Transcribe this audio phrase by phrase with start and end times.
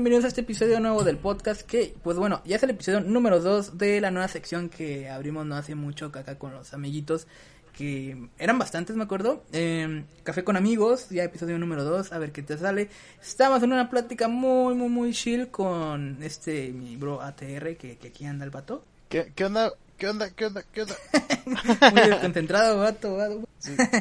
[0.00, 3.38] bienvenidos a este episodio nuevo del podcast que, pues bueno, ya es el episodio número
[3.38, 7.26] 2 de la nueva sección que abrimos no hace mucho acá con los amiguitos,
[7.76, 9.44] que eran bastantes, me acuerdo.
[9.52, 12.88] Eh, Café con amigos, ya episodio número 2, a ver qué te sale.
[13.20, 18.08] Estamos en una plática muy, muy, muy chill con este, mi bro ATR, que, que
[18.08, 18.82] aquí anda el vato.
[19.10, 19.70] ¿Qué, qué onda?
[19.98, 20.30] ¿Qué onda?
[20.30, 20.62] ¿Qué onda?
[20.72, 20.94] ¿Qué onda?
[21.92, 23.46] muy desconcentrado, vato, vato.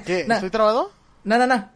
[0.05, 0.21] ¿Qué?
[0.29, 0.93] ¿Estoy trabado?
[1.25, 1.69] No, no, no.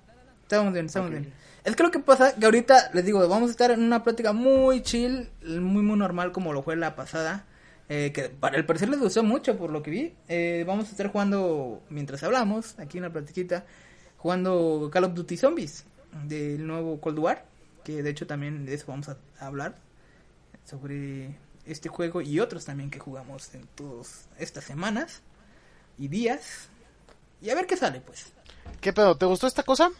[0.44, 1.20] Estamos bien, estamos okay.
[1.20, 1.43] bien.
[1.64, 4.34] Es que lo que pasa que ahorita les digo, vamos a estar en una plática
[4.34, 7.46] muy chill, muy muy normal como lo fue la pasada.
[7.90, 10.14] Eh, que para el parecer les gustó mucho por lo que vi.
[10.28, 13.66] Eh, vamos a estar jugando, mientras hablamos, aquí en la platiquita,
[14.18, 15.86] jugando Call of Duty Zombies
[16.26, 17.46] del nuevo Cold War.
[17.84, 19.76] Que de hecho también de eso vamos a hablar.
[20.66, 25.22] Sobre este juego y otros también que jugamos en todas estas semanas
[25.98, 26.70] y días.
[27.42, 28.34] Y a ver qué sale pues.
[28.82, 29.18] ¿Qué pedo?
[29.18, 29.92] ¿Te gustó esta cosa?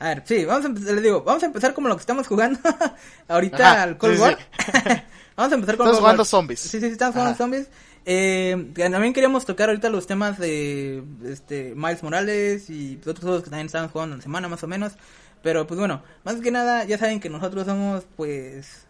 [0.00, 2.26] A ver, sí, vamos a empezar, les digo, vamos a empezar como lo que estamos
[2.26, 2.60] jugando
[3.28, 4.38] ahorita Ajá, al Cold sí, War.
[4.38, 4.44] sí.
[5.36, 6.26] vamos a empezar con Estamos jugando War.
[6.26, 6.60] zombies.
[6.60, 7.68] Sí, sí, sí, estamos jugando zombies.
[8.10, 13.50] Eh, también queríamos tocar ahorita los temas de este Miles Morales y otros juegos que
[13.50, 14.92] también estamos jugando en la semana más o menos.
[15.42, 18.86] Pero pues bueno, más que nada ya saben que nosotros somos pues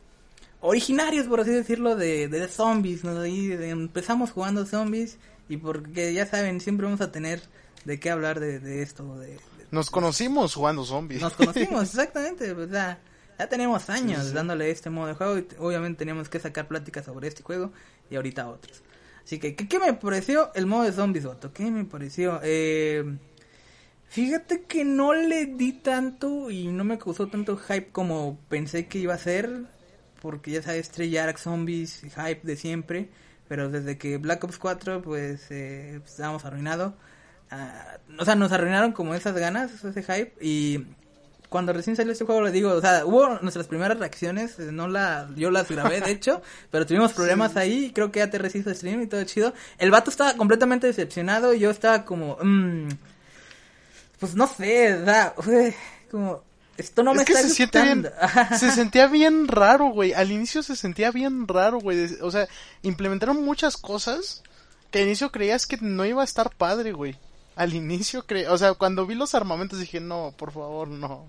[0.60, 3.24] originarios por así decirlo de, de zombies, ¿no?
[3.26, 7.40] Y empezamos jugando zombies y porque ya saben, siempre vamos a tener
[7.84, 9.38] de qué hablar de, de esto, de-
[9.70, 11.20] Nos conocimos jugando zombies.
[11.20, 12.98] nos conocimos, exactamente, pues ya,
[13.38, 14.34] ya tenemos años Sí, sí.
[14.34, 17.72] dándole este modo de juego y obviamente teníamos que sacar pláticas sobre este juego
[18.10, 18.82] y ahorita otros.
[19.24, 21.52] Así que, ¿qué, qué me pareció el modo de zombies, Otto?
[21.52, 22.40] ¿Qué me pareció?
[22.42, 23.04] Eh,
[24.08, 28.98] fíjate que no le di tanto y no me causó tanto hype como pensé que
[28.98, 29.66] iba a ser,
[30.22, 33.10] porque ya sabes, Treyarch Zombies, hype de siempre,
[33.48, 36.94] pero desde que Black Ops 4, pues, eh, pues, estábamos arruinados.
[37.50, 40.32] Ah, o sea, nos arruinaron como esas ganas, ese hype.
[40.40, 40.86] Y
[41.48, 44.88] cuando recién salió este juego, le digo, o sea, hubo nuestras primeras reacciones, eh, no
[44.88, 48.58] la, yo las grabé de hecho, pero tuvimos problemas ahí, y creo que ya te
[48.58, 49.54] hizo stream y todo chido.
[49.78, 52.88] El vato estaba completamente decepcionado y yo estaba como, mm,
[54.20, 54.98] pues no sé,
[55.38, 55.74] fue
[56.10, 56.42] como,
[56.76, 58.58] esto no me que está se siente bien, gustando.
[58.58, 60.12] se sentía bien raro, güey.
[60.12, 62.16] Al inicio se sentía bien raro, güey.
[62.20, 62.46] O sea,
[62.82, 64.42] implementaron muchas cosas
[64.90, 67.16] que al inicio creías que no iba a estar padre, güey.
[67.58, 68.48] Al inicio cre...
[68.48, 71.26] o sea, cuando vi los armamentos dije, no, por favor, no.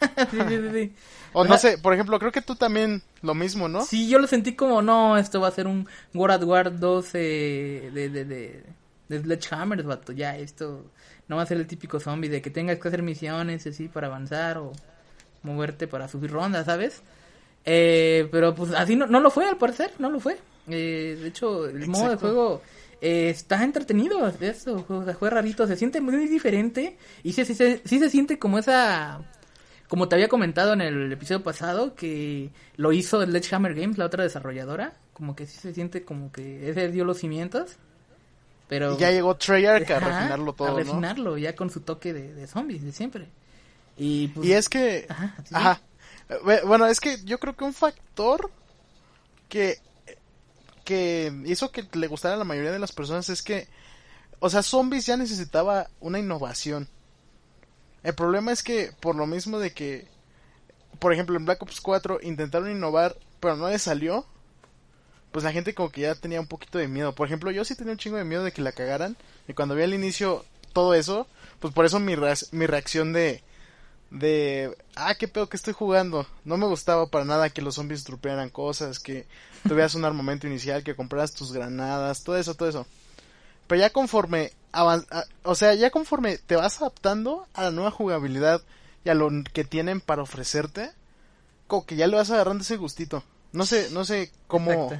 [0.30, 0.92] sí, sí, sí.
[1.32, 3.84] O no sé, por ejemplo, creo que tú también lo mismo, ¿no?
[3.84, 7.10] Sí, yo lo sentí como, no, esto va a ser un World at War 2
[7.14, 8.62] eh, de, de, de,
[9.08, 10.84] de Sledgehammer, vato, ya, esto
[11.26, 14.06] no va a ser el típico zombie de que tengas que hacer misiones así para
[14.06, 14.72] avanzar o
[15.42, 17.02] moverte para subir rondas, ¿sabes?
[17.64, 20.38] Eh, pero pues así no, no lo fue, al parecer, no lo fue.
[20.68, 22.62] Eh, de hecho, el modo de juego
[23.04, 27.54] eh, está entretenido, esto, o sea, fue rarito, se siente muy diferente y sí, sí,
[27.54, 29.20] sí, sí se siente como esa
[29.88, 34.24] como te había comentado en el episodio pasado, que lo hizo Sledgehammer Games, la otra
[34.24, 37.76] desarrolladora, como que sí se siente como que ese dio los cimientos,
[38.68, 38.94] pero...
[38.94, 40.78] Y ya llegó Treyarch a refinarlo todo, A ¿no?
[40.78, 43.26] refinarlo, ya con su toque de, de zombies, de siempre.
[43.96, 45.54] Y, pues, Y es que, Ajá, sí.
[45.54, 45.80] ajá,
[46.42, 48.50] bu- bueno, es que yo creo que un factor
[49.48, 49.78] que,
[50.84, 53.68] que hizo que le gustara a la mayoría de las personas es que,
[54.40, 56.88] o sea, Zombies ya necesitaba una innovación.
[58.02, 60.06] El problema es que, por lo mismo de que,
[60.98, 64.26] por ejemplo, en Black Ops 4 intentaron innovar, pero no les salió,
[65.32, 67.14] pues la gente como que ya tenía un poquito de miedo.
[67.14, 69.16] Por ejemplo, yo sí tenía un chingo de miedo de que la cagaran,
[69.48, 71.26] y cuando vi al inicio todo eso,
[71.60, 73.42] pues por eso mi, reac- mi reacción de,
[74.10, 78.04] de ah qué pedo que estoy jugando no me gustaba para nada que los zombies
[78.04, 79.26] trupearan cosas que
[79.66, 82.86] tuvieras un armamento inicial que compraras tus granadas todo eso todo eso
[83.66, 85.00] pero ya conforme a-
[85.42, 88.62] o sea ya conforme te vas adaptando a la nueva jugabilidad
[89.04, 90.90] y a lo que tienen para ofrecerte
[91.66, 94.98] como que ya le vas agarrando ese gustito no sé no sé cómo Exacto.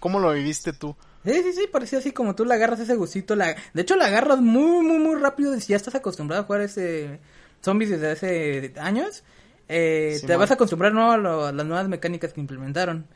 [0.00, 3.36] cómo lo viviste tú Sí, sí, sí, parecía así como tú le agarras ese gustito.
[3.36, 3.54] La...
[3.74, 5.54] De hecho, la agarras muy, muy, muy rápido.
[5.60, 7.20] Si ya estás acostumbrado a jugar ese
[7.62, 9.22] zombies desde hace años,
[9.68, 11.12] eh, te vas a acostumbrar ¿no?
[11.12, 13.06] a, lo- a las nuevas mecánicas que implementaron.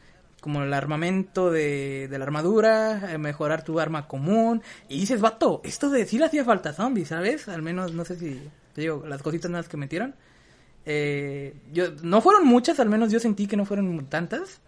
[0.40, 4.62] Como el armamento de, de la armadura, eh, mejorar tu arma común.
[4.88, 7.48] Y dices, vato, esto de sí le hacía falta zombies, ¿sabes?
[7.48, 8.40] Al menos, no sé si,
[8.74, 10.14] te digo, las cositas nuevas que metieron.
[10.84, 14.60] Eh, yo, no fueron muchas, al menos yo sentí que no fueron tantas.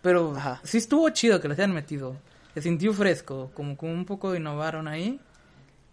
[0.00, 0.60] Pero Ajá.
[0.64, 2.16] sí estuvo chido que las hayan metido.
[2.54, 5.20] Se sintió fresco, como que un poco innovaron ahí.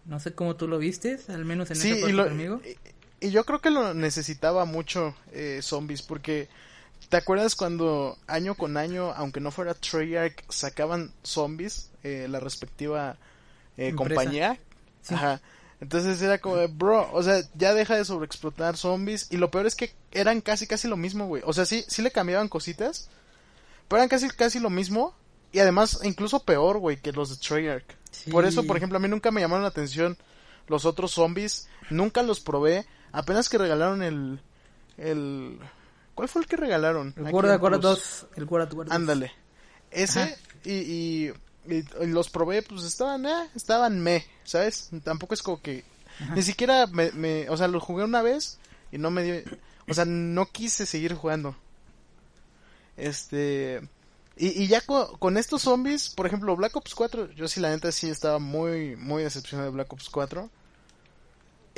[0.06, 2.62] No sé cómo tú lo vistes, al menos en Sí, esa y, lo- conmigo.
[2.64, 2.76] y-
[3.20, 6.48] y yo creo que lo necesitaba mucho eh, Zombies, porque
[7.08, 13.16] ¿te acuerdas cuando año con año, aunque no fuera Treyarch, sacaban Zombies, eh, la respectiva
[13.76, 14.58] eh, compañía?
[15.02, 15.14] Sí.
[15.14, 15.40] Ajá.
[15.80, 19.28] Entonces era como, bro, o sea, ya deja de sobreexplotar zombies.
[19.30, 21.42] Y lo peor es que eran casi, casi lo mismo, güey.
[21.46, 23.08] O sea, sí, sí le cambiaban cositas.
[23.86, 25.14] Pero eran casi, casi lo mismo.
[25.52, 27.86] Y además, incluso peor, güey, que los de Treyarch.
[28.30, 30.18] Por eso, por ejemplo, a mí nunca me llamaron la atención
[30.66, 31.68] los otros zombies.
[31.90, 32.84] Nunca los probé.
[33.12, 34.40] Apenas que regalaron el...
[34.96, 35.58] el...
[36.14, 37.14] ¿Cuál fue el que regalaron?
[37.16, 38.26] El of Warcraft 2.
[38.36, 39.32] El of Ándale.
[39.90, 41.32] Ese y, y,
[41.66, 44.90] y, los probé, pues estaban, eh, estaban me, ¿sabes?
[45.04, 45.84] Tampoco es como que...
[46.34, 47.48] Ni siquiera me, me...
[47.48, 48.58] O sea, lo jugué una vez
[48.90, 49.34] y no me dio...
[49.88, 51.56] O sea, no quise seguir jugando.
[52.96, 53.88] Este...
[54.36, 57.90] Y, y ya con, estos zombies, por ejemplo, Black Ops 4, yo sí la neta
[57.90, 60.48] sí estaba muy, muy decepcionado de Black Ops 4.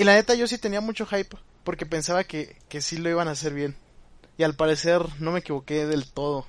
[0.00, 3.28] Y la neta yo sí tenía mucho hype, porque pensaba que, que sí lo iban
[3.28, 3.76] a hacer bien.
[4.38, 6.46] Y al parecer no me equivoqué del todo,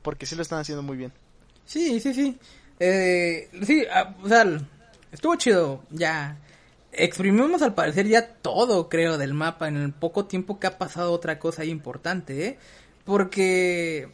[0.00, 1.12] porque sí lo están haciendo muy bien.
[1.66, 2.38] Sí, sí, sí.
[2.78, 4.46] Eh, sí, ah, o sea,
[5.10, 6.38] estuvo chido, ya.
[6.92, 11.10] Exprimimos al parecer ya todo, creo, del mapa en el poco tiempo que ha pasado
[11.10, 12.58] otra cosa importante, ¿eh?
[13.04, 14.08] Porque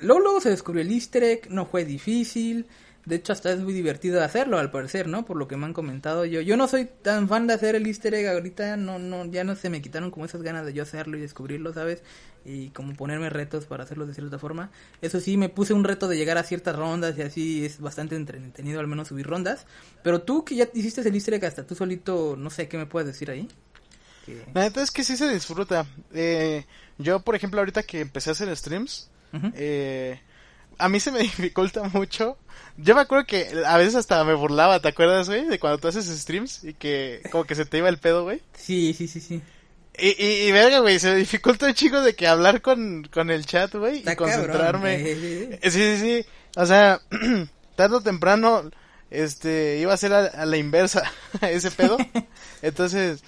[0.00, 2.66] Luego, luego se descubrió el easter egg, no fue difícil.
[3.08, 5.24] De hecho, hasta es muy divertido hacerlo, al parecer, ¿no?
[5.24, 6.42] Por lo que me han comentado yo.
[6.42, 9.56] Yo no soy tan fan de hacer el easter egg ahorita, no, no, ya no
[9.56, 12.02] se me quitaron como esas ganas de yo hacerlo y descubrirlo, ¿sabes?
[12.44, 14.70] Y como ponerme retos para hacerlo de cierta forma.
[15.00, 18.14] Eso sí, me puse un reto de llegar a ciertas rondas y así es bastante
[18.14, 19.64] entretenido al menos subir rondas.
[20.02, 22.84] Pero tú que ya hiciste el easter egg hasta tú solito, no sé, ¿qué me
[22.84, 23.48] puedes decir ahí?
[24.52, 25.86] La neta es que sí se disfruta.
[26.12, 26.66] Eh,
[26.98, 29.08] yo, por ejemplo, ahorita que empecé a hacer streams,
[29.54, 30.20] eh,
[30.78, 32.38] a mí se me dificulta mucho.
[32.76, 35.46] Yo me acuerdo que a veces hasta me burlaba, ¿te acuerdas, güey?
[35.46, 38.40] De cuando tú haces streams y que como que se te iba el pedo, güey.
[38.54, 39.42] Sí, sí, sí, sí.
[40.00, 43.44] Y, y, verga, güey, se me dificulta un chico de que hablar con, con el
[43.44, 45.58] chat, güey, y concentrarme.
[45.60, 46.26] Sí, sí, sí.
[46.54, 47.00] O sea,
[47.74, 48.70] tarde o temprano,
[49.10, 51.02] este, iba a ser a la inversa
[51.40, 51.98] ese pedo.
[52.62, 53.24] Entonces,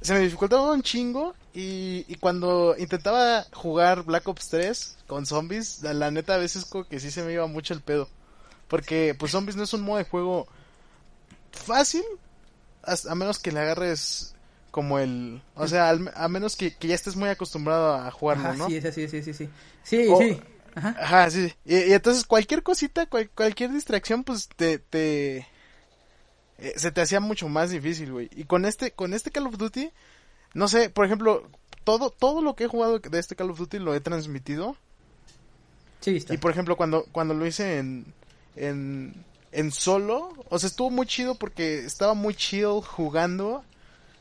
[0.00, 5.82] se me dificultaba un chingo y, y, cuando intentaba jugar Black Ops 3 con zombies,
[5.82, 8.08] la, neta a veces como que sí se me iba mucho el pedo.
[8.66, 10.48] Porque pues zombies no es un modo de juego
[11.52, 12.02] fácil,
[12.82, 14.34] a, menos que le agarres
[14.72, 15.40] como el...
[15.54, 18.66] O sea, a menos que, ya estés muy acostumbrado a jugarlo, ¿no?
[18.66, 19.48] Sí, sí, sí, sí, sí.
[19.84, 20.40] Sí, sí.
[20.74, 21.30] Ajá.
[21.30, 21.54] sí.
[21.64, 24.80] Y, entonces cualquier cosita, cualquier distracción, pues te...
[24.80, 25.46] te
[26.58, 28.28] eh, se te hacía mucho más difícil, güey.
[28.34, 29.90] Y con este, con este Call of Duty
[30.54, 31.48] no sé, por ejemplo,
[31.84, 34.76] todo, todo lo que he jugado de este Call of Duty lo he transmitido.
[36.00, 36.34] Sí, está.
[36.34, 38.06] Y por ejemplo, cuando, cuando lo hice en,
[38.56, 39.14] en,
[39.52, 43.64] en solo, o sea, estuvo muy chido porque estaba muy chill jugando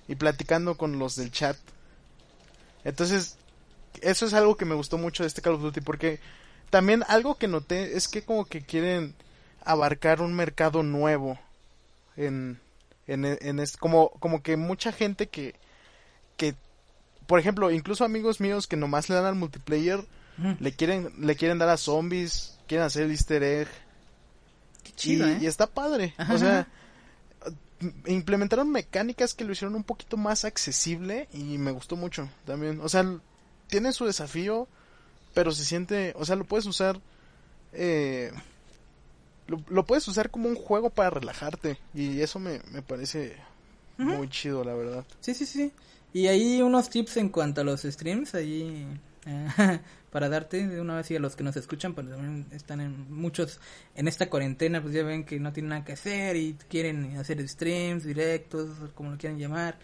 [0.08, 1.58] y platicando con los del chat.
[2.84, 3.38] Entonces,
[4.02, 6.20] eso es algo que me gustó mucho de este Call of Duty porque
[6.70, 9.14] también algo que noté es que como que quieren
[9.64, 11.40] abarcar un mercado nuevo
[12.18, 12.60] en,
[13.08, 15.56] en, en como, como que mucha gente que,
[16.38, 16.56] que,
[17.28, 20.06] por ejemplo, incluso amigos míos que nomás le dan al multiplayer,
[20.60, 23.68] le quieren, le quieren dar a zombies, quieren hacer el easter egg.
[25.04, 25.38] y, ¿eh?
[25.42, 26.14] y, está padre.
[26.32, 26.68] O sea,
[28.06, 32.80] implementaron mecánicas que lo hicieron un poquito más accesible y me gustó mucho también.
[32.82, 33.06] O sea,
[33.68, 34.68] tiene su desafío,
[35.34, 37.00] pero se siente, o sea, lo puedes usar,
[37.74, 38.32] eh,
[39.48, 43.38] lo, puedes usar como un juego para relajarte y eso me, me parece
[43.98, 45.06] muy chido, la verdad.
[45.22, 45.72] Sí, sí, sí.
[46.14, 48.88] Y ahí unos tips en cuanto a los streams, ahí
[49.26, 49.48] eh,
[50.12, 53.12] para darte de una vez y a los que nos escuchan, pues también están en
[53.12, 53.60] muchos
[53.96, 57.48] en esta cuarentena, pues ya ven que no tienen nada que hacer y quieren hacer
[57.48, 59.80] streams, directos, como lo quieran llamar.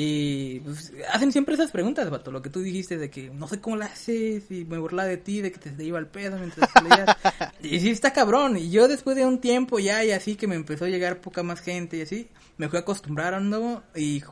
[0.00, 3.60] Y pues hacen siempre esas preguntas, vato, lo que tú dijiste de que no sé
[3.60, 6.70] cómo lo haces y me burla de ti, de que te, iba al pedo mientras
[6.84, 7.16] leías.
[7.64, 10.54] y sí está cabrón, y yo después de un tiempo ya y así que me
[10.54, 12.28] empezó a llegar poca más gente y así,
[12.58, 14.22] me fui acostumbrando y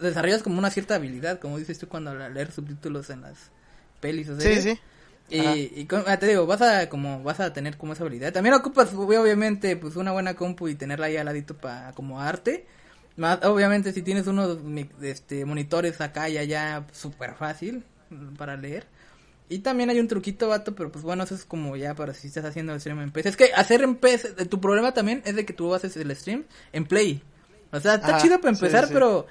[0.00, 3.52] desarrollas como una cierta habilidad, como dices tú cuando leer subtítulos en las
[4.00, 4.80] pelis o Sí, sí.
[5.30, 8.32] Y, ah, te digo, vas a como vas a tener como esa habilidad.
[8.32, 12.66] También ocupas obviamente pues una buena compu y tenerla ahí al ladito para acomodarte.
[13.16, 14.58] Más, obviamente si tienes unos
[15.02, 17.84] este, monitores acá y allá súper fácil
[18.38, 18.86] para leer.
[19.48, 22.28] Y también hay un truquito, vato, pero pues bueno, eso es como ya para si
[22.28, 23.28] estás haciendo el stream en PC.
[23.28, 26.44] Es que hacer en PC, tu problema también es de que tú haces el stream
[26.72, 27.22] en Play.
[27.70, 29.26] O sea, está chido para empezar, pero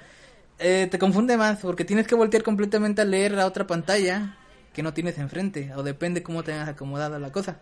[0.58, 4.36] eh, te confunde más porque tienes que voltear completamente a leer la otra pantalla
[4.72, 5.72] que no tienes enfrente.
[5.74, 7.58] O depende cómo tengas acomodada la cosa.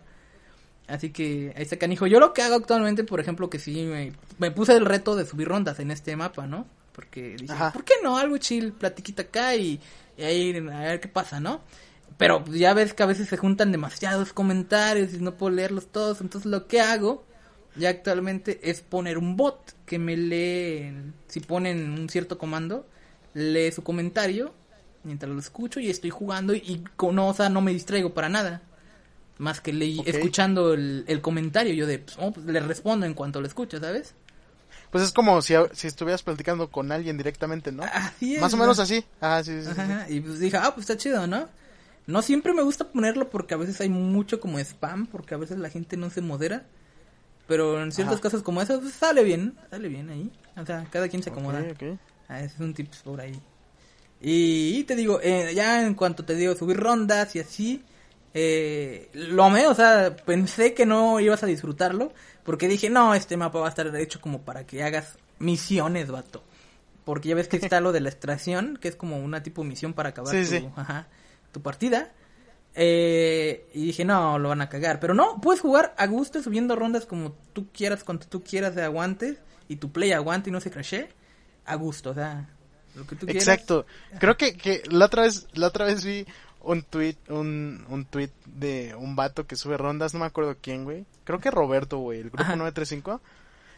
[0.91, 2.07] Así que ahí está canijo.
[2.07, 3.89] Yo lo que hago actualmente, por ejemplo, que sí
[4.37, 6.67] me, puse el reto de subir rondas en este mapa, ¿no?
[6.93, 8.17] Porque dije, ¿por qué no?
[8.17, 9.79] Algo chill, platiquita acá y,
[10.17, 11.61] y ahí a ver qué pasa, ¿no?
[12.17, 16.19] Pero ya ves que a veces se juntan demasiados comentarios y no puedo leerlos todos.
[16.21, 17.23] Entonces lo que hago
[17.75, 20.93] ya actualmente es poner un bot que me lee,
[21.27, 22.85] si ponen un cierto comando,
[23.33, 24.53] lee su comentario
[25.03, 28.29] mientras lo escucho y estoy jugando y, con, no, o sea, no me distraigo para
[28.29, 28.61] nada.
[29.41, 33.15] Más que le, escuchando el, el comentario, yo de, pues, oh, pues, le respondo en
[33.15, 34.13] cuanto lo escucho, ¿sabes?
[34.91, 37.81] Pues es como si, si estuvieras platicando con alguien directamente, ¿no?
[37.91, 38.41] Así es.
[38.41, 38.63] Más o ¿no?
[38.63, 39.03] menos así.
[39.19, 39.69] Ah, sí, sí.
[39.71, 41.49] Ajá, Y pues dije, ah, pues está chido, ¿no?
[42.05, 45.57] No siempre me gusta ponerlo porque a veces hay mucho como spam, porque a veces
[45.57, 46.67] la gente no se modera.
[47.47, 48.21] Pero en ciertos Ajá.
[48.21, 50.31] casos como esos, pues sale bien, sale bien ahí.
[50.55, 51.61] O sea, cada quien se acomoda.
[51.61, 51.99] Ok, ok.
[52.29, 53.41] Ah, ese es un tips por ahí.
[54.21, 57.83] Y, y te digo, eh, ya en cuanto te digo, subir rondas y así,
[58.33, 63.37] eh, lo amé, o sea, pensé que no ibas a disfrutarlo, porque dije, no, este
[63.37, 66.43] mapa va a estar hecho como para que hagas misiones, vato.
[67.03, 69.93] Porque ya ves que está lo de la extracción, que es como una tipo misión
[69.93, 70.69] para acabar Sí, tu, sí.
[70.75, 71.07] ajá,
[71.51, 72.11] tu partida.
[72.73, 74.99] Eh, y dije, no, lo van a cagar.
[74.99, 78.83] Pero no, puedes jugar a gusto subiendo rondas como tú quieras, cuando tú quieras de
[78.83, 81.09] aguantes, y tu play aguante y no se crashe,
[81.65, 82.49] a gusto, o sea,
[82.95, 83.47] lo que tú quieras.
[83.47, 83.85] Exacto.
[84.19, 86.25] Creo que, que la otra vez, la otra vez vi
[86.63, 90.83] un tweet, un, un tweet de un vato que sube rondas, no me acuerdo quién,
[90.83, 91.05] güey.
[91.23, 92.55] Creo que Roberto, güey, el grupo Ajá.
[92.55, 93.21] 935.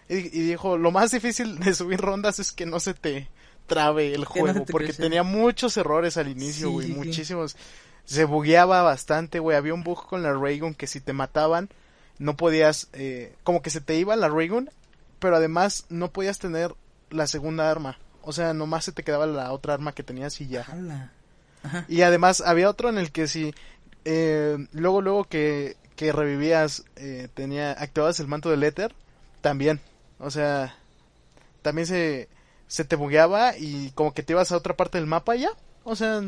[0.09, 3.29] Y, y dijo, lo más difícil de subir rondas es que no se te
[3.67, 5.01] trabe el juego, te porque crece.
[5.03, 7.55] tenía muchos errores al inicio, Sí, güey, sí, muchísimos.
[8.05, 11.69] Se bugueaba bastante, güey, había un bug con la Raygun que si te mataban,
[12.19, 14.69] no podías, eh, como que se te iba la Raygun,
[15.19, 16.75] pero además no podías tener
[17.09, 17.97] la segunda arma.
[18.21, 20.65] O sea, nomás se te quedaba la otra arma que tenías y ya.
[21.63, 21.85] Ajá.
[21.87, 23.53] Y además había otro en el que si
[24.05, 28.93] eh, luego luego que, que revivías eh, tenía activabas el manto del éter
[29.41, 29.79] también.
[30.19, 30.75] O sea,
[31.61, 32.27] también se
[32.67, 35.49] se te bugueaba y como que te ibas a otra parte del mapa ya.
[35.83, 36.21] O sea,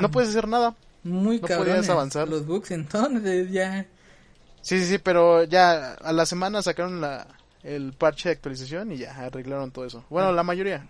[0.00, 0.74] no puedes hacer nada.
[1.02, 2.28] muy no cabrones podías avanzar.
[2.28, 3.86] Los bugs entonces ya.
[4.62, 7.26] Sí, sí, sí, pero ya a la semana sacaron la
[7.62, 10.04] el parche de actualización y ya arreglaron todo eso.
[10.10, 10.32] Bueno, Ah.
[10.32, 10.86] la mayoría.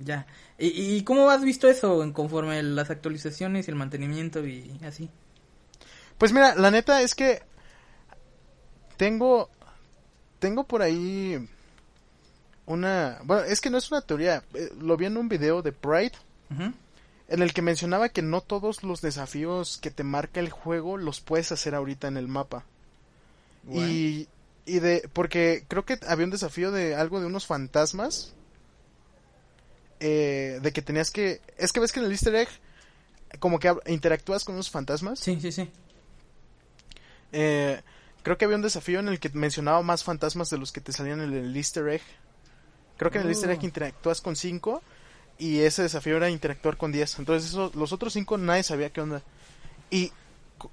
[0.00, 0.26] Ya.
[0.58, 5.08] ¿Y, ¿Y cómo has visto eso en conforme las actualizaciones y el mantenimiento y así?
[6.18, 7.42] Pues mira, la neta es que
[8.96, 9.48] tengo
[10.38, 11.48] tengo por ahí
[12.66, 15.72] una, bueno, es que no es una teoría, eh, lo vi en un video de
[15.72, 16.12] Pride
[17.28, 21.20] en el que mencionaba que no todos los desafíos que te marca el juego los
[21.20, 22.64] puedes hacer ahorita en el mapa.
[23.70, 24.28] Y
[24.64, 28.34] y de porque creo que había un desafío de algo de unos fantasmas
[30.00, 32.48] eh, de que tenías que es que ves que en el Easter egg
[33.40, 35.70] como que interactúas con unos fantasmas Sí, sí, sí.
[37.32, 37.80] Eh,
[38.22, 40.92] creo que había un desafío en el que mencionaba más fantasmas de los que te
[40.92, 42.02] salían en el Easter egg.
[42.96, 43.64] Creo que en el Easter egg Oh.
[43.66, 44.82] interactúas con 5
[45.38, 47.18] y ese desafío era interactuar con 10.
[47.18, 49.22] Entonces eso- los otros 5 nadie sabía qué onda.
[49.90, 50.12] Y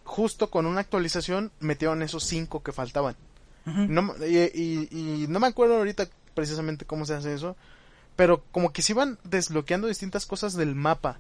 [0.03, 3.15] justo con una actualización metieron esos 5 que faltaban.
[3.67, 3.81] Ujú.
[3.89, 7.55] No, me- y, y- y no me acuerdo ahorita precisamente cómo se hace eso.
[8.15, 11.17] Pero como que se iban desbloqueando distintas cosas del mapa.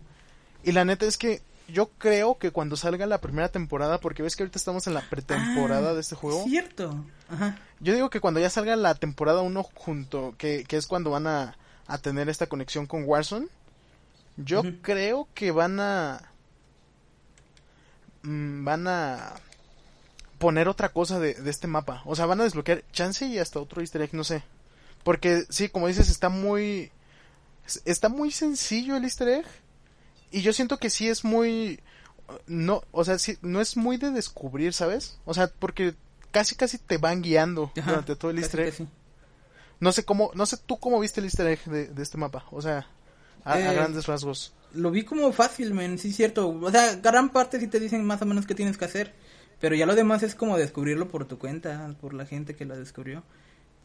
[0.63, 4.35] Y la neta es que yo creo que cuando salga la primera temporada, porque ves
[4.35, 6.43] que ahorita estamos en la pretemporada Ah, de este juego.
[6.43, 7.03] Cierto.
[7.29, 7.57] Ajá.
[7.79, 11.27] Yo digo que cuando ya salga la temporada 1 junto, que, que es cuando van
[11.27, 13.47] a, a tener esta conexión con Warzone,
[14.37, 16.21] yo creo que van a...
[18.23, 19.33] mm, van a
[20.37, 22.01] poner otra cosa de, de este mapa.
[22.05, 24.43] O sea, van a desbloquear chance y hasta otro easter egg, no sé.
[25.05, 26.91] Porque sí, como dices, está muy...
[27.85, 29.45] Está muy sencillo el easter egg.
[30.31, 31.79] Y yo siento que sí es muy...
[32.47, 35.19] No, o sea, sí, no es muy de descubrir, ¿sabes?
[35.25, 35.93] O sea, porque
[36.31, 38.87] casi casi te van guiando Ajá, durante todo el easter egg.
[39.79, 42.45] No sé cómo, no sé tú cómo viste el easter egg de, de este mapa.
[42.49, 42.87] O sea,
[43.43, 44.53] a, a Eh, grandes rasgos.
[44.73, 46.49] Lo vi como fácil, men, sí, cierto.
[46.49, 49.13] O sea, gran parte sí te dicen más o menos qué tienes que hacer.
[49.59, 52.75] Pero ya lo demás es como descubrirlo por tu cuenta, por la gente que la
[52.75, 53.23] descubrió.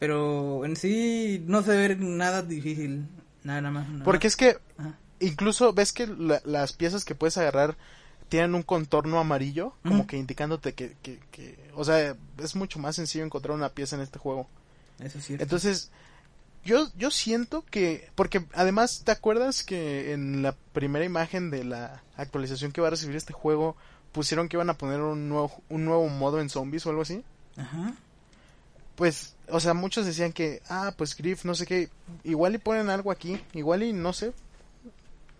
[0.01, 3.05] Pero en sí no se ve nada difícil.
[3.43, 3.87] Nada, más.
[3.87, 4.33] nada Porque más.
[4.33, 4.97] es que Ajá.
[5.19, 7.77] incluso ves que la- las piezas que puedes agarrar
[8.29, 12.95] tienen un contorno amarillo, como que indicándote que, que, que, o sea, es mucho más
[12.95, 14.47] sencillo encontrar una pieza en este juego.
[14.99, 15.43] Eso es cierto.
[15.43, 15.91] Entonces,
[16.65, 22.01] yo, yo siento que, porque además, ¿te acuerdas que en la primera imagen de la
[22.17, 23.75] actualización que va a recibir este juego
[24.13, 27.23] pusieron que iban a poner un nuevo, un nuevo modo en zombies o algo así?
[27.57, 27.93] Ajá.
[28.95, 31.89] Pues, o sea, muchos decían que, ah, pues Griff, no sé qué,
[32.23, 34.33] igual y ponen algo aquí, igual y no sé.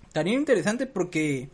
[0.08, 1.50] Estaría interesante porque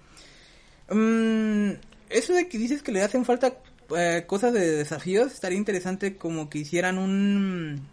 [0.90, 1.72] mm,
[2.10, 3.58] eso de que dices que le hacen falta
[3.96, 7.88] eh, cosas de desafíos, estaría interesante como que hicieran un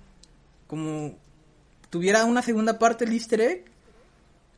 [0.66, 1.14] como
[1.90, 3.64] tuviera una segunda parte el easter egg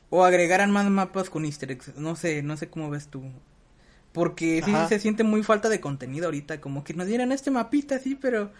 [0.09, 3.25] o agregaran más mapas con easter eggs, no sé, no sé cómo ves tú.
[4.13, 4.89] Porque sí Ajá.
[4.89, 8.51] se siente muy falta de contenido ahorita, como que nos dieran este mapita así, pero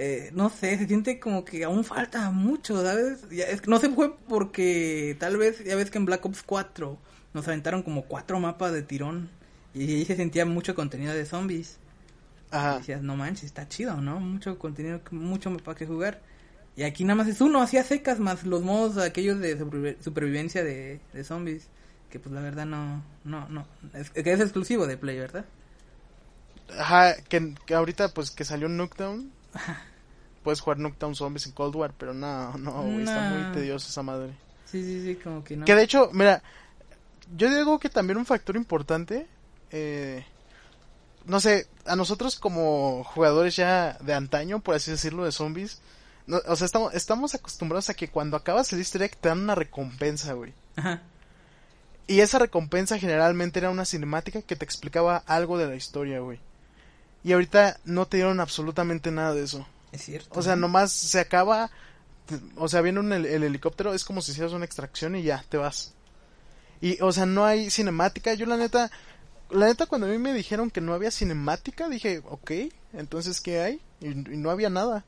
[0.00, 3.28] eh, no sé, se siente como que aún falta mucho, ¿sabes?
[3.30, 6.98] Ya, es, no se fue porque tal vez, ya ves que en Black Ops 4
[7.34, 9.30] nos aventaron como cuatro mapas de tirón
[9.74, 11.80] y ahí se sentía mucho contenido de zombies.
[12.50, 12.76] Ajá.
[12.76, 14.20] Y decías, no manches, está chido, ¿no?
[14.20, 16.22] Mucho contenido, mucho mapa que jugar.
[16.76, 20.64] Y aquí nada más es uno, hacía secas más los modos aquellos de supervi- supervivencia
[20.64, 21.70] de, de zombies.
[22.10, 23.66] Que pues la verdad no, no, no.
[23.94, 25.46] Es, que es exclusivo de Play, ¿verdad?
[26.78, 29.32] Ajá, que, que ahorita pues que salió Nuketown.
[30.42, 34.02] Puedes jugar Nuketown Zombies en Cold War, pero no, no, güey, está muy tedioso esa
[34.02, 34.32] madre.
[34.64, 35.64] Sí, sí, sí, como que no.
[35.66, 36.42] Que de hecho, mira,
[37.36, 39.26] yo digo que también un factor importante,
[39.70, 40.24] eh,
[41.26, 45.80] no sé, a nosotros como jugadores ya de antaño, por así decirlo, de zombies,
[46.26, 49.40] no- o sea, estamos, estamos acostumbrados a que cuando acabas el easter egg te dan
[49.40, 50.54] una recompensa, güey.
[50.76, 51.02] Ajá.
[52.06, 56.40] Y esa recompensa generalmente era una cinemática que te explicaba algo de la historia, güey.
[57.22, 59.66] Y ahorita no te dieron absolutamente nada de eso.
[59.92, 60.38] Es cierto.
[60.38, 60.62] O sea, ¿no?
[60.62, 61.70] nomás se acaba.
[62.56, 65.56] O sea, viene un, el, helicóptero, es como si hicieras una extracción y ya, te
[65.56, 65.94] vas.
[66.80, 68.34] Y, o sea, no hay cinemática.
[68.34, 68.90] Yo, la neta.
[69.50, 72.52] La neta, cuando a mí me dijeron que no había cinemática, dije, ok,
[72.92, 73.80] entonces, ¿qué hay?
[74.00, 75.04] Y, no había nada.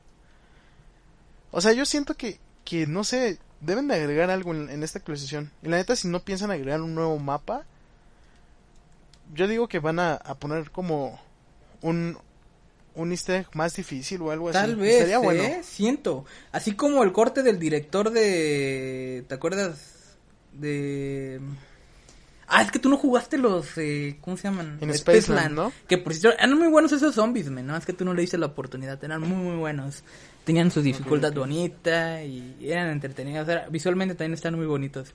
[1.51, 5.49] O sea, yo siento que, que no sé, deben de agregar algo en, esta actualización.
[5.61, 7.63] Y la neta, si no piensan agregar un nuevo mapa,
[9.33, 11.21] yo digo que van a poner como
[11.83, 12.17] un,
[12.95, 14.57] un easter egg más difícil o algo así.
[14.57, 15.43] Tal vez, bueno.
[15.43, 15.61] ¿eh?
[15.63, 16.25] Siento.
[16.51, 19.23] Así como el corte del director de...
[19.27, 20.15] ¿Te acuerdas?
[20.53, 21.39] De...
[22.47, 23.77] Ah, es que tú no jugaste los...
[23.77, 24.77] Eh, ¿Cómo se llaman?
[24.79, 25.71] En Spaceland, ¿no?
[25.87, 27.75] Que por cierto, eran muy buenos esos zombies, man, ¿no?
[27.75, 29.03] Es que tú no le diste la oportunidad.
[29.03, 30.03] Eran muy, muy buenos.
[30.43, 31.37] Tenían su dificultad ok.
[31.37, 33.47] bonita y eran entretenidos.
[33.47, 35.13] Era- visualmente también están muy bonitos.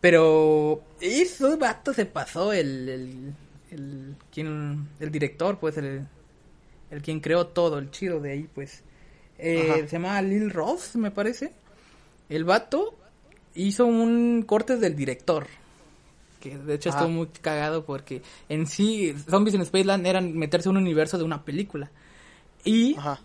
[0.00, 2.88] Pero eso, vato, se pasó el...
[2.88, 3.34] el,
[3.70, 6.06] el, quien, el director, pues, el,
[6.92, 8.82] el quien creó todo, el chido de ahí, pues.
[9.38, 11.52] Eh, se llama Lil Ross, me parece.
[12.28, 12.94] El vato
[13.54, 15.46] hizo un corte del director.
[16.38, 16.98] Que de hecho Ajá.
[16.98, 21.24] estuvo muy cagado porque en sí, Zombies en Spaceland eran meterse en un universo de
[21.24, 21.90] una película.
[22.62, 23.20] Y Ajá.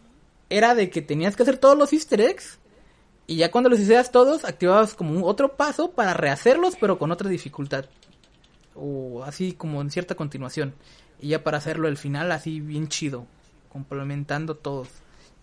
[0.49, 2.59] era de que tenías que hacer todos los easter eggs.
[3.27, 7.11] Y ya cuando los hicieras todos, activabas como un otro paso para rehacerlos, pero con
[7.11, 7.85] otra dificultad.
[8.75, 10.73] O así como en cierta continuación.
[11.19, 13.27] Y ya para hacerlo el final así bien chido.
[13.77, 14.87] Complementando todos.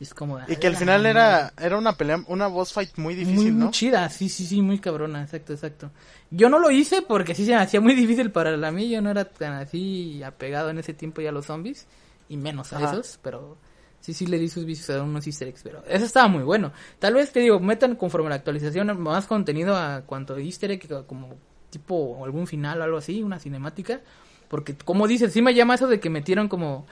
[0.01, 0.41] Y es como...
[0.49, 3.53] Y que al "Ah, final era, era una pelea, una boss fight muy muy, difícil,
[3.53, 3.71] muy ¿no?
[3.71, 5.91] chida, sí, sí, sí, muy cabrona, exacto, exacto.
[6.31, 9.01] Yo no lo hice porque sí se me hacía muy difícil para la mí, yo
[9.01, 11.87] no era tan así apegado en ese tiempo ya a los zombies,
[12.29, 12.91] y menos a Ajá.
[12.91, 13.57] esos, pero
[14.01, 16.73] sí, sí le di sus vicios a unos easter eggs, pero eso estaba muy bueno.
[16.99, 21.07] Tal vez, te digo, metan conforme a la actualización más contenido a cuanto easter egg,
[21.07, 21.37] como
[21.71, 24.01] tipo algún final o algo así, una cinemática,
[24.49, 26.85] porque como dices, sí me llama eso de que metieron como...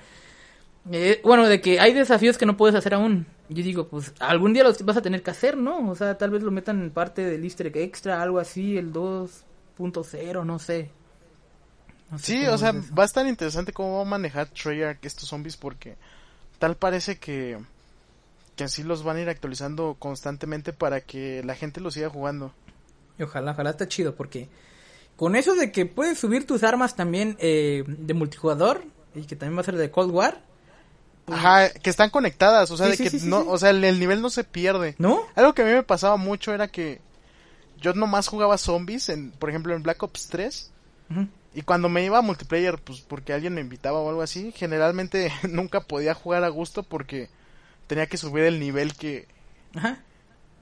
[0.90, 3.26] Eh, bueno, de que hay desafíos que no puedes hacer aún.
[3.48, 5.90] Yo digo, pues algún día los vas a tener que hacer, ¿no?
[5.90, 8.92] O sea, tal vez lo metan en parte del easter egg extra, algo así, el
[8.92, 10.90] 2.0, no sé.
[12.10, 15.04] No sé Sí, o sea, es va a estar interesante cómo va a manejar Treyarch
[15.04, 15.96] estos zombies porque
[16.58, 17.58] tal parece que
[18.56, 22.52] que así los van a ir actualizando constantemente para que la gente los siga jugando.
[23.18, 24.48] Y ojalá, ojalá está chido, porque
[25.16, 29.56] con eso de que puedes subir tus armas también eh, de multijugador, y que también
[29.56, 30.42] va a ser de Cold War,
[31.26, 33.70] Ajá, que están conectadas, o sea, Pues Sí, de sí, que sí, no, o sea,
[33.70, 34.94] el, el nivel no se pierde.
[34.98, 35.22] ¿no?
[35.34, 37.00] Algo que a mí me pasaba mucho era que
[37.80, 40.70] yo nomás jugaba zombies, en, por ejemplo, en Black Ops 3.
[41.10, 41.28] Ujú.
[41.54, 45.32] Y cuando me iba a multiplayer, pues porque alguien me invitaba o algo así, generalmente
[45.48, 47.28] nunca podía jugar a gusto porque
[47.86, 49.28] tenía que subir el nivel que,
[49.74, 49.98] Ajá.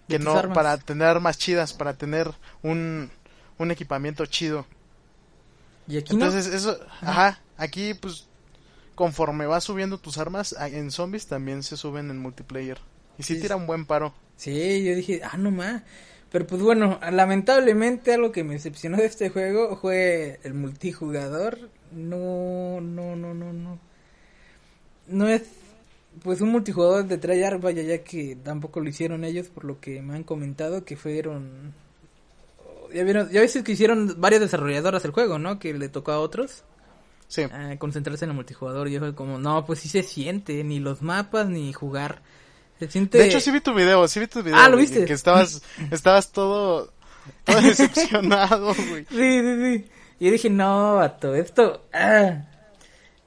[0.09, 0.55] Que no, armas.
[0.57, 3.11] para tener armas chidas, para tener un,
[3.59, 4.67] un equipamiento chido.
[5.87, 6.25] Y aquí no.
[6.27, 8.27] Entonces eso, ajá, aquí pues
[9.01, 12.77] conforme vas subiendo tus armas en zombies también se suben en multiplayer.
[13.17, 14.13] Y sí Sí, tira un buen paro.
[14.37, 15.85] Sí, yo dije, ah, no más.
[16.31, 21.71] Pero pues bueno, lamentablemente algo que me decepcionó de este juego fue el multijugador.
[21.93, 23.79] No, no, no, no, no.
[25.07, 25.45] No es
[26.23, 30.03] pues un multijugador de Treyarch, vaya, ya que tampoco lo hicieron ellos por lo que
[30.03, 31.73] me han comentado que fueron
[32.93, 35.59] ya vieron, ya ves que hicieron varias desarrolladoras el juego, ¿no?
[35.59, 36.65] Que le tocó a otros
[37.31, 37.45] Sí.
[37.79, 41.01] concentrarse en el multijugador y yo fue como, no, pues sí se siente, ni los
[41.01, 42.23] mapas ni jugar.
[42.81, 44.59] Se siente De hecho sí vi tu video, sí vi tu video.
[44.59, 45.05] Ah, ¿lo viste?
[45.05, 45.63] Que estabas,
[45.93, 46.93] estabas todo,
[47.45, 49.07] todo decepcionado, güey.
[49.09, 49.91] Sí, sí, sí.
[50.19, 51.87] Y yo dije, no, vato, esto...
[51.93, 52.47] Ah.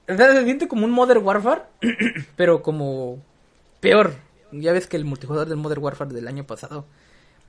[0.09, 1.61] O sea, se siente como un Modern Warfare,
[2.35, 3.23] pero como
[3.79, 4.15] peor.
[4.51, 6.85] Ya ves que el multijugador del Modern Warfare del año pasado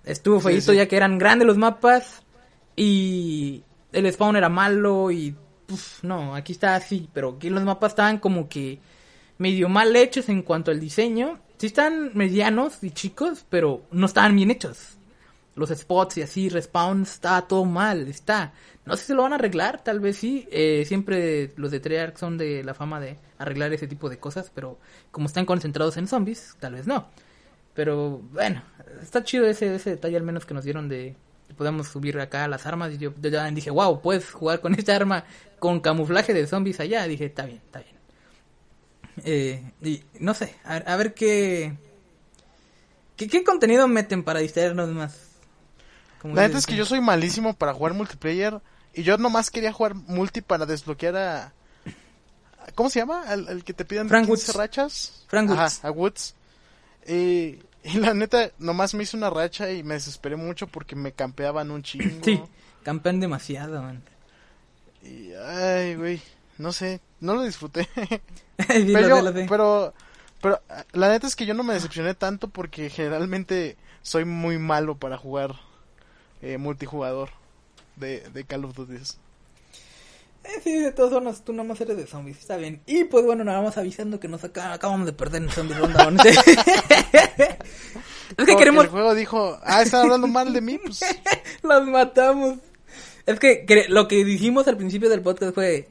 [0.05, 0.77] estuvo Sí, feíto sí.
[0.79, 2.23] ya que eran grandes los mapas
[2.77, 5.37] y el spawn era malo y...
[6.03, 8.79] no, aquí está así, pero aquí los mapas estaban como que
[9.39, 14.37] medio mal hechos en cuanto al diseño sí están medianos y chicos, pero no estaban
[14.37, 14.99] bien hechos.
[15.55, 18.53] Los spots y así, respawn, está todo mal, está.
[18.85, 20.49] No sé si se lo van a arreglar, tal vez sí.
[20.51, 24.51] Eh, siempre los de Treyarch son de la fama de arreglar ese tipo de cosas,
[24.53, 24.79] pero
[25.13, 27.09] como están concentrados en zombies, tal vez no.
[27.73, 28.63] Pero bueno,
[29.01, 31.17] está chido ese, ese detalle al menos que nos dieron de
[31.55, 32.93] podemos subir acá las armas.
[32.93, 35.25] Y yo, yo ya dije, wow, puedes jugar con esta arma
[35.59, 37.07] con camuflaje de zombies allá.
[37.07, 37.95] Dije, está bien, está bien.
[39.25, 41.73] Eh, y no sé, a, a ver qué,
[43.17, 43.29] qué.
[43.29, 45.17] ¿Qué contenido meten para distraernos más?
[46.21, 48.61] Como La neta es que yo soy malísimo para jugar multiplayer.
[48.93, 51.53] Y yo nomás quería jugar multi para desbloquear a.
[52.75, 53.23] ¿Cómo se llama?
[53.29, 54.57] Al, al que te piden Frank 15 Woods.
[54.57, 55.25] rachas.
[55.29, 55.85] Frank Ajá, Woods.
[55.85, 56.35] a Woods.
[57.07, 57.59] Y,
[57.95, 61.71] y la neta, nomás me hice una racha y me desesperé mucho porque me campeaban
[61.71, 62.25] un chingo.
[62.25, 62.41] Sí,
[62.83, 64.03] campean demasiado, man.
[65.03, 66.23] Y, ay, güey,
[66.59, 67.89] no sé, no lo disfruté.
[68.69, 69.47] Sí, lo pero, sé, yo- lo sé.
[69.49, 69.95] pero,
[70.41, 70.61] pero,
[70.93, 75.19] la neta es que yo no me decepcioné tanto porque generalmente soy muy malo para
[75.19, 75.57] jugar
[76.41, 77.31] eh, multijugador
[77.97, 78.95] de, de Call of Duty.
[80.45, 82.81] Eh, sí, de todos modos, tú nomás eres de zombies, está bien.
[82.87, 86.23] Y pues bueno, nos vamos avisando que nos acá- acabamos de perder en zombie ronda.
[86.25, 86.39] es
[88.37, 91.01] que Como queremos, el juego dijo, ah, están hablando mal de mí, pues.
[91.63, 92.59] los matamos.
[93.27, 95.89] Es que cre- lo que dijimos al principio del podcast fue,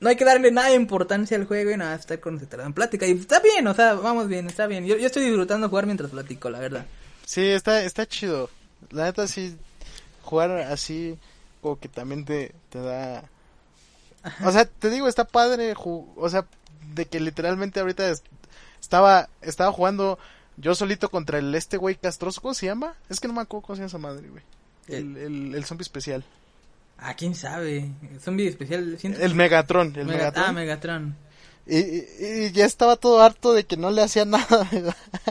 [0.00, 3.06] no hay que darle nada de importancia al juego y nada, estar concentrado en plática.
[3.06, 4.84] Y está bien, o sea, vamos bien, está bien.
[4.86, 6.86] Yo, yo estoy disfrutando jugar mientras platico, la verdad.
[7.24, 8.50] Sí, está, está chido.
[8.90, 9.56] La neta sí,
[10.22, 11.16] jugar así,
[11.60, 13.24] como que también te, te da...
[14.44, 16.46] O sea, te digo, está padre, o sea,
[16.94, 18.22] de que literalmente ahorita es-
[18.80, 20.18] estaba, estaba jugando
[20.56, 22.94] yo solito contra el este güey castroso, ¿cómo se llama?
[23.08, 24.42] Es que no me acuerdo cómo se llama esa madre, güey.
[24.88, 26.24] El, el, el zombie especial.
[26.98, 27.90] Ah, quién sabe.
[28.20, 28.96] Zombie especial.
[28.98, 30.44] siento- El Megatron, el Mega- Megatron.
[30.46, 31.16] Ah, Megatron.
[31.66, 32.06] Y, y-
[32.46, 34.68] y ya estaba todo harto de que no le hacía nada.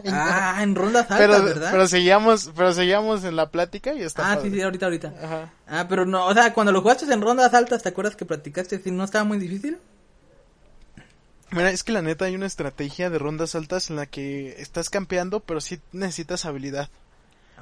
[0.07, 1.69] Ah, en rondas altas, pero, ¿verdad?
[1.71, 4.49] pero seguíamos, pero seguíamos en la plática y está ah, padre.
[4.49, 5.13] sí, sí, ahorita, ahorita.
[5.21, 5.53] Ajá.
[5.67, 8.79] Ah, pero no, o sea, cuando lo jugaste en rondas altas, ¿te acuerdas que practicaste
[8.79, 9.77] si no estaba muy difícil?
[11.51, 14.89] Mira, es que la neta hay una estrategia de rondas altas en la que estás
[14.89, 16.89] campeando, pero sí necesitas habilidad.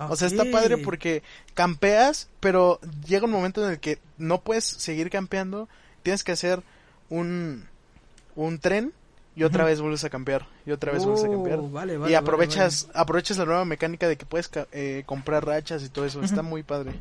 [0.09, 1.21] O sea, está padre porque
[1.53, 5.67] campeas, pero llega un momento en el que no puedes seguir campeando,
[6.01, 6.63] tienes que hacer
[7.09, 7.67] un,
[8.35, 8.93] un tren
[9.35, 11.59] y otra vez vuelves a campear y otra vez vuelves a Oh, campear.
[11.71, 15.89] vale, y aprovechas vale, aprovechas la nueva mecánica de que puedes eh, comprar rachas y
[15.89, 16.93] todo eso, está muy padre.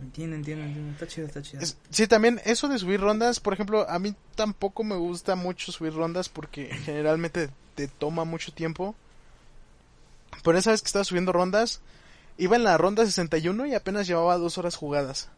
[0.00, 0.92] Entiendo, entiendo, entiendo.
[0.92, 1.62] Está chido, está chido.
[1.62, 5.70] Es- sí, también eso de subir rondas, por ejemplo, a mí tampoco me gusta mucho
[5.70, 8.96] subir rondas porque generalmente te toma mucho tiempo.
[10.42, 11.80] Pero esa vez que estaba subiendo rondas,
[12.38, 15.28] iba en la ronda 61 y apenas llevaba dos horas jugadas.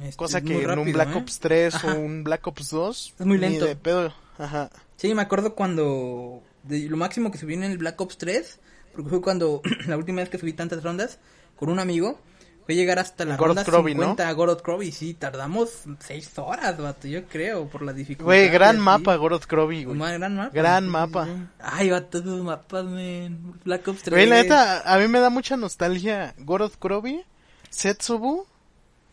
[0.00, 1.18] Este, Cosa que muy en un rápido, Black ¿eh?
[1.18, 1.94] Ops 3 Ajá.
[1.94, 3.14] o un Black Ops 2.
[3.18, 3.64] Es muy ni lento.
[3.64, 4.12] de pedo.
[4.38, 4.70] Ajá.
[4.96, 6.42] Sí, me acuerdo cuando...
[6.62, 8.58] De lo máximo que subí en el Black Ops 3,
[8.92, 11.18] porque fue cuando la última vez que subí tantas rondas
[11.56, 12.18] con un amigo,
[12.66, 13.88] fue llegar hasta la Goroth ronda ¿no?
[13.88, 18.24] 50 a Goroth Krovi, sí, tardamos seis horas, vato, yo creo, por la dificultad.
[18.24, 19.96] Güey, gran mapa, Goroth Krovi, güey.
[19.96, 20.50] Gran mapa.
[20.52, 21.28] Gran mapa.
[21.60, 23.54] Ay, vato, esos mapas, man.
[23.64, 24.18] Black Ops 3.
[24.18, 27.22] Güey, la neta, a mí me da mucha nostalgia Goroth Krovi,
[27.70, 28.46] Setsubu.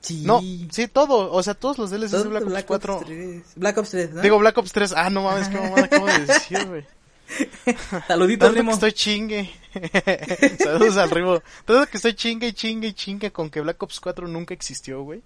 [0.04, 0.22] Sí.
[0.26, 1.32] No, sí, todo.
[1.32, 3.02] O sea, todos los DLCs Todos de Black, de Ops 4.
[3.06, 3.44] 3.
[3.56, 4.22] Black Ops 3, ¿no?
[4.22, 4.94] Digo Black Ops 3.
[4.98, 6.86] Ah, no mames, qué mamada acabo de decir, güey.
[8.08, 8.72] Saluditos, Tanto que Rimo.
[8.74, 9.50] estoy chingue.
[10.60, 11.42] Saludos al Ribo.
[11.66, 15.02] Tanto que estoy chingue y chingue y chingue con que Black Ops 4 nunca existió,
[15.04, 15.22] güey.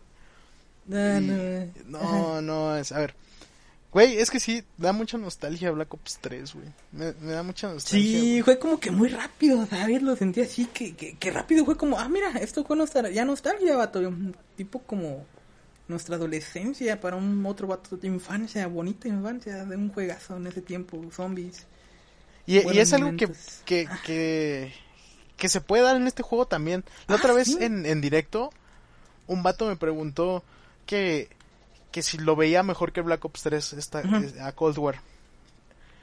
[0.86, 1.68] No, no.
[1.88, 3.16] No, no, es, a ver.
[3.92, 6.68] Güey, es que sí, da mucha nostalgia Black Ops 3, güey.
[6.92, 8.20] Me, me da mucha nostalgia.
[8.20, 10.02] Sí, fue como que muy rápido, ¿sabes?
[10.02, 13.24] Lo sentí así, que, que, que rápido fue como, ah, mira, esto fue nostal ya
[13.26, 14.02] nostalgia, vato.
[14.56, 15.26] Tipo como
[15.88, 20.62] nuestra adolescencia para un otro vato de infancia, bonita infancia, de un juegazo en ese
[20.62, 21.66] tiempo, zombies.
[22.46, 23.30] Y, es algo que,
[23.66, 24.74] que, que,
[25.38, 26.84] que se puede dar en este juego también.
[27.08, 27.58] La Ah, otra vez sí.
[27.62, 28.52] en, en directo,
[29.28, 30.44] un vato me preguntó
[30.86, 31.30] que,
[31.92, 34.04] que si lo veía mejor que Black Ops 3 esta,
[34.42, 35.02] a Cold War.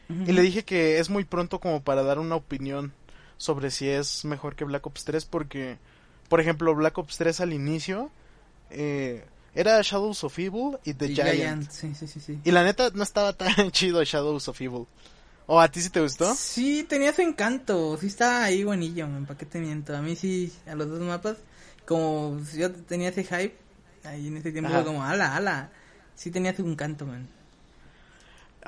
[0.08, 2.92] Y le dije que es muy pronto como para dar una opinión
[3.36, 5.78] sobre si es mejor que Black Ops 3 porque,
[6.28, 8.10] por ejemplo, Black Ops 3 al inicio
[8.70, 11.70] eh, era Shadows of Evil y The Y Giant.
[11.70, 12.38] Sí, sí, sí, sí.
[12.44, 14.86] Y la neta no estaba tan chido Shadows of Evil.
[15.46, 16.34] ¿O a ti sí te gustó?
[16.34, 19.94] Sí, tenía su encanto, sí estaba ahí buenillo, man, ¿para qué te miento?
[19.94, 21.36] A mí sí, a los dos mapas,
[21.86, 23.54] como yo tenía ese hype,
[24.04, 24.82] ahí en ese tiempo Ajá.
[24.82, 25.70] fue como, ala, ala,
[26.14, 27.28] sí tenía su encanto, man.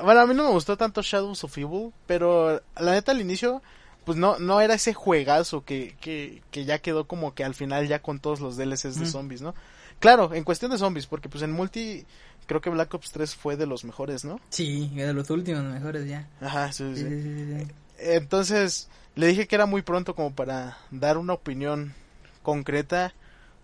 [0.03, 3.63] Bueno, a mí no me gustó tanto Shadows of Evil, pero la neta al inicio,
[4.05, 7.89] pues no, no era ese juegazo que, que, que ya quedó como que al final
[7.89, 9.11] ya con todos los DLCs de Mm.
[9.11, 9.55] zombies, ¿no?
[9.99, 12.05] Claro, en cuestión de zombies, porque pues en multi
[12.47, 14.39] creo que Black Ops 3 fue de los mejores, ¿no?
[14.51, 16.29] Sí, de los últimos mejores ya.
[16.43, 17.03] Ajá, Sí, sí.
[17.05, 17.67] sí, sí, sí.
[17.99, 21.95] Entonces, le dije que era muy pronto como para dar una opinión
[22.43, 23.15] concreta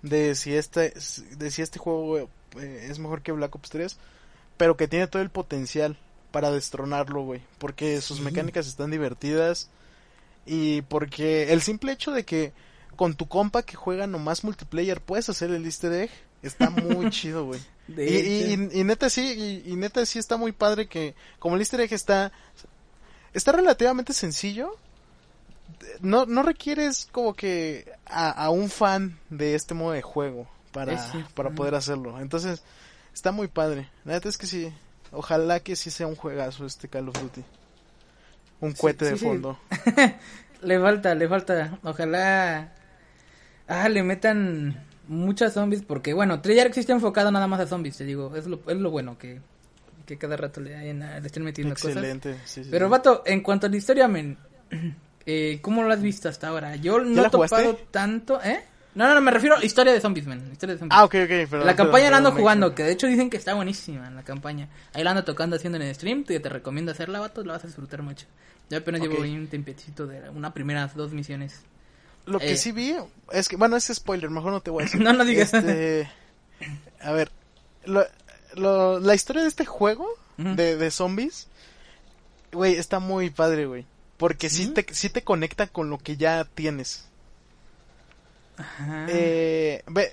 [0.03, 0.93] de si este,
[1.37, 3.97] de si este juego eh, es mejor que Black Ops 3,
[4.57, 5.97] pero que tiene todo el potencial
[6.31, 9.69] para destronarlo, güey, porque sus mecánicas están divertidas
[10.47, 12.53] y porque el simple hecho de que
[12.97, 16.11] con tu compa que juega nomás multiplayer puedes hacer el easter egg,
[16.43, 17.61] está muy chido, güey.
[17.89, 21.93] Y, y, neta sí, y, neta sí está muy padre que como el easter egg
[21.93, 22.33] está
[23.35, 24.77] está relativamente sencillo,
[26.01, 31.51] no, no requieres como que a, un fan de este modo de juego para, para
[31.51, 32.21] poder hacerlo.
[32.21, 32.63] Entonces,
[33.15, 33.89] está muy padre.
[34.05, 34.73] La neta es que sí,
[35.11, 37.45] ojalá que sí sea un juegazo este Call of Duty.
[38.61, 39.59] Un cohete de fondo.
[40.63, 41.79] le falta, le falta.
[41.83, 42.73] Ojalá.
[43.67, 48.05] Ah, le metan muchas zombies porque, bueno, Treyarch existe enfocado nada más a zombies, te
[48.05, 48.35] digo.
[48.37, 49.41] Es lo, es lo bueno que,
[50.07, 52.67] que cada rato le, le estén metiendo Excelente, cosas.
[52.71, 54.39] Pero, vato, en cuanto a la historia, men,
[55.27, 56.77] eh, ¿cómo lo has visto hasta ahora?
[56.77, 58.63] Yo no he topado tanto, ¿eh?
[58.95, 60.51] No, no, no, me refiero a historia de zombies, man.
[60.53, 60.99] Historia de zombies.
[60.99, 61.65] Ah, ok, ok.
[61.65, 64.69] la campaña la ando jugando, que de hecho dicen que está buenísima la campaña.
[64.93, 67.65] Ahí la ando tocando haciendo en el stream, te, te recomiendo hacerla, vato, la vas
[67.65, 68.27] a disfrutar mucho.
[68.69, 71.61] Yo apenas llevo un tempecito de una primera dos misiones.
[72.27, 72.57] Lo que eh.
[72.57, 72.95] sí vi
[73.33, 75.01] es que, bueno, es spoiler, mejor no te voy a decir.
[75.01, 75.55] no, no digas.
[75.55, 76.11] Este,
[77.01, 77.31] a ver,
[77.85, 80.07] lo, la historia de este juego
[80.37, 81.49] de, de zombies,
[82.53, 83.87] güey, está muy padre, güey.
[84.23, 84.69] Porque ¿Sí?
[84.69, 87.09] te, sí te conecta con lo que ya tienes.
[89.09, 90.13] Eh, ve,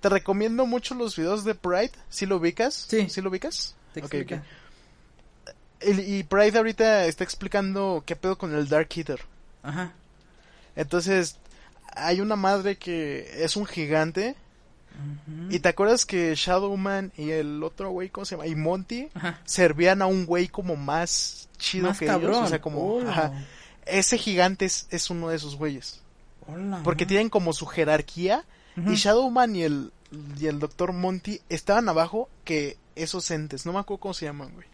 [0.00, 1.92] te recomiendo mucho los videos de Pride.
[2.08, 2.86] ¿Sí lo ubicas?
[2.88, 3.08] Sí.
[3.08, 3.76] ¿Sí lo ubicas?
[3.94, 4.42] Te explica.
[5.80, 9.20] Y, Pride ahorita está explicando qué pedo con el Dark Eater.
[9.62, 9.92] Ajá.
[10.74, 11.36] Entonces,
[11.94, 14.34] hay una madre que es un gigante.
[15.50, 18.48] Y te acuerdas que Shadowman y el otro güey, ¿cómo se llama?
[18.48, 19.08] Y Monty
[19.44, 22.36] servían a un güey como más chido que ellos.
[22.36, 23.00] O sea, como.
[23.86, 26.00] Ese gigante es, es, uno de esos güeyes.
[26.82, 28.44] Porque tienen como su jerarquía.
[28.76, 29.92] Y Shadowman y el,
[30.38, 33.66] y el Doctor Monty estaban abajo que esos entes.
[33.66, 34.66] No me acuerdo cómo se llaman, güey.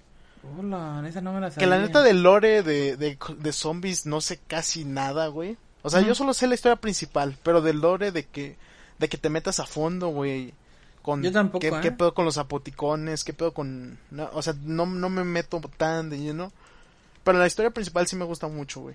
[0.59, 4.39] Hola, esa no me la Que la neta del lore de, de, zombies no sé
[4.47, 5.57] casi nada, güey.
[5.83, 8.57] O sea, yo solo sé la historia principal, pero del lore de que,
[8.99, 10.55] de que te metas a fondo, güey.
[11.03, 11.81] Con yo tampoco, qué, ¿eh?
[11.83, 13.99] qué pedo con los apoticones, qué pedo con...
[14.33, 16.53] o sea, no, no me meto tan de lleno.
[17.27, 18.95] Pero la historia principal sí me gusta mucho, güey.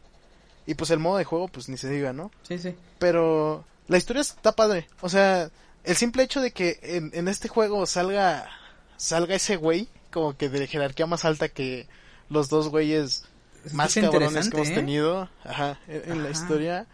[0.66, 2.32] Y pues el modo de juego, pues ni se diga, ¿no?
[2.44, 2.74] Sí, sí.
[2.98, 4.88] Pero la historia está padre.
[5.02, 5.52] O sea,
[5.84, 8.50] el simple hecho de que en, en este juego salga
[8.96, 11.90] salga ese güey, como que de jerarquía más alta que
[12.30, 13.26] los dos güeyes
[13.74, 14.76] más cabrones que hemos ¿eh?
[14.76, 16.88] tenido ajá, en, la historia,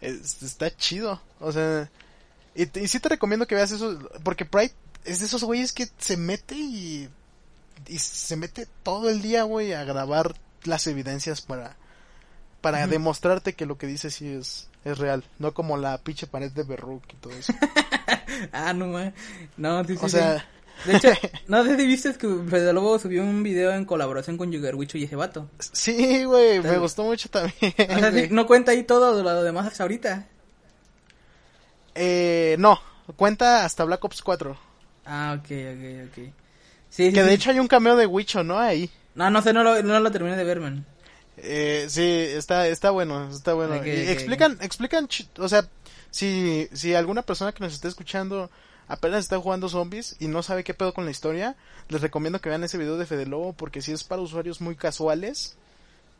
[0.00, 1.20] está chido.
[1.38, 1.90] O sea,
[2.54, 4.72] y, y sí te recomiendo que veas eso, porque Pride
[5.04, 7.10] es de esos güeyes que se mete y,
[7.88, 10.34] y se mete todo el día, güey, a grabar
[10.68, 11.76] las evidencias para
[12.60, 16.50] para demostrarte que lo que dice sí es, es real, no como la pinche pared
[16.50, 17.52] de Berruk y todo eso.
[18.52, 19.14] ah, no, man.
[19.56, 20.44] no, sí, O sea,
[20.84, 21.08] de hecho,
[21.48, 25.04] no sé si viste que Fede Lobo subió un video en colaboración con Yugarwicho y
[25.04, 25.48] ese vato.
[25.58, 27.74] Sí, güey, me gustó mucho también.
[27.90, 30.26] O sea, no cuenta ahí todo lo demás hasta ahorita.
[31.94, 32.80] Eh, no,
[33.16, 34.56] cuenta hasta Black Ops 4.
[35.06, 36.32] Ah, ok, ok, ok.
[36.90, 38.58] Sí, que de hecho hay un cameo de Wicho, ¿no?
[38.58, 38.90] Ahí.
[39.18, 40.86] No, no sé, no lo, no lo terminé de ver, man.
[41.38, 43.74] Eh, sí, está, está bueno, está bueno.
[43.74, 45.68] explican, explican, o sea,
[46.12, 48.48] si, si alguna persona que nos esté escuchando
[48.86, 51.56] apenas está jugando zombies y no sabe qué pedo con la historia,
[51.88, 54.76] les recomiendo que vean ese video de Fede Lobo porque si es para usuarios muy
[54.76, 55.56] casuales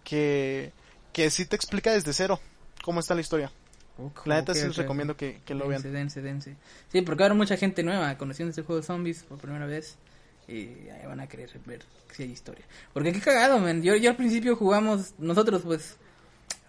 [0.03, 0.73] que,
[1.13, 2.41] que sí te explica desde cero
[2.83, 3.53] cómo está la historia.
[4.25, 5.83] la neta sí les recomiendo que, que lo vean.
[5.83, 6.57] Dense, dense.
[6.91, 9.99] Sí, porque ahora mucha gente nueva conociendo este juego de zombies por primera vez
[10.49, 12.65] y ahí van a querer ver si hay historia.
[12.93, 13.83] Porque qué cagado, man.
[13.83, 15.97] Yo, yo al principio jugamos, nosotros pues,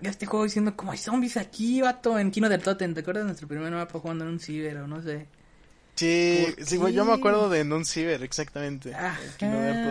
[0.02, 2.94] ya este juego diciendo, como hay zombies aquí, vato, en Kino del Totem.
[2.94, 5.28] ¿Te acuerdas de nuestro primer mapa jugando en un ciber o no sé?
[5.96, 8.94] Sí, sí, yo me acuerdo de en un ciber, exactamente.
[8.94, 9.18] Ah,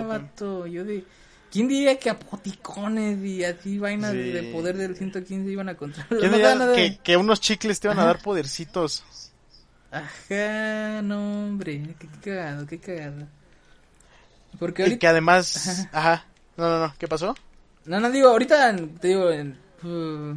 [0.06, 1.04] vato, yo de...
[1.50, 6.74] ¿Quién diría que apoticones y así vainas de poder del 115 iban a controlar?
[6.74, 9.02] que, que unos chicles te iban a dar podercitos?
[9.90, 13.26] Ajá, no, hombre, qué cagado, qué cagado.
[14.58, 14.96] Porque ahorita...
[14.96, 15.86] Y que además...
[15.92, 16.24] Ajá.
[16.56, 16.94] No, no, no.
[16.98, 17.34] ¿Qué pasó?
[17.84, 19.30] No, no, digo, ahorita te digo...
[19.82, 20.34] Uh,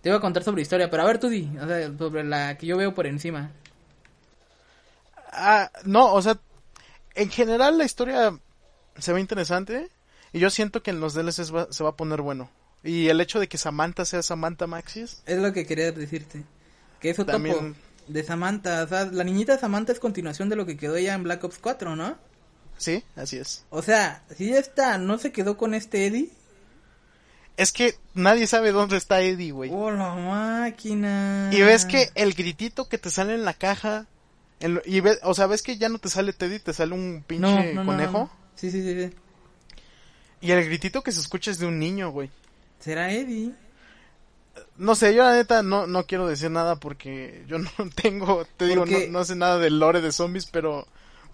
[0.00, 1.50] te iba a contar sobre historia, pero a ver tú di.
[1.60, 3.50] O sea, sobre la que yo veo por encima.
[5.32, 6.38] Ah, no, o sea...
[7.14, 8.38] En general la historia
[8.98, 9.90] se ve interesante.
[10.32, 12.50] Y yo siento que en los DLCs se va a poner bueno.
[12.82, 15.22] Y el hecho de que Samantha sea Samantha Maxis.
[15.26, 16.44] Es lo que quería decirte.
[17.00, 17.74] Que eso también
[18.10, 18.82] de Samantha.
[18.82, 21.58] O sea, la niñita Samantha es continuación de lo que quedó ella en Black Ops
[21.58, 22.16] 4, ¿no?
[22.80, 23.64] Sí, así es.
[23.68, 26.30] O sea, si ya está, ¿no se quedó con este Eddie?
[27.56, 29.70] es que nadie sabe dónde está Eddie, güey.
[29.70, 31.50] Oh, la máquina.
[31.52, 34.06] Y ves que el gritito que te sale en la caja,
[34.60, 37.22] en y ves, o sea, ves que ya no te sale Teddy, te sale un
[37.26, 38.12] pinche No, no, conejo.
[38.12, 38.30] no.
[38.54, 39.14] Sí, sí, sí, sí.
[40.40, 42.30] Y el gritito que se escucha es de un niño, güey.
[42.78, 43.52] ¿Será Eddie?
[44.78, 48.66] No sé, yo la neta no, no quiero decir nada porque yo no tengo, te
[48.66, 50.86] digo, no, no sé nada del lore de zombies, pero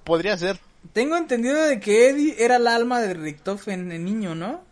[0.03, 0.59] podría ser.
[0.93, 4.63] Tengo entendido de que Eddie era el alma de Richtofen, el niño, ¿no?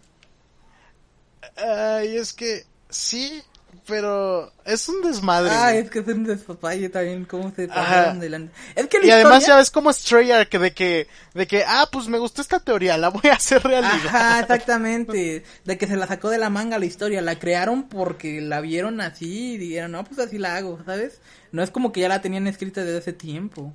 [1.57, 3.42] Ay, es que sí,
[3.87, 5.50] pero es un desmadre.
[5.53, 5.83] Ah, güey.
[5.85, 9.11] es que es un despapalle también, cómo se pasaron de la- Es que la Y
[9.11, 12.40] además historia- ya ves como Stray Ark de que, de que, ah, pues me gustó
[12.42, 14.07] esta teoría, la voy a hacer realidad.
[14.07, 15.44] Ajá, exactamente.
[15.64, 17.20] De que se la sacó de la manga la historia.
[17.22, 21.20] La crearon porque la vieron así y dijeron, no, pues así la hago, ¿sabes?
[21.53, 23.72] No es como que ya la tenían escrita desde hace tiempo.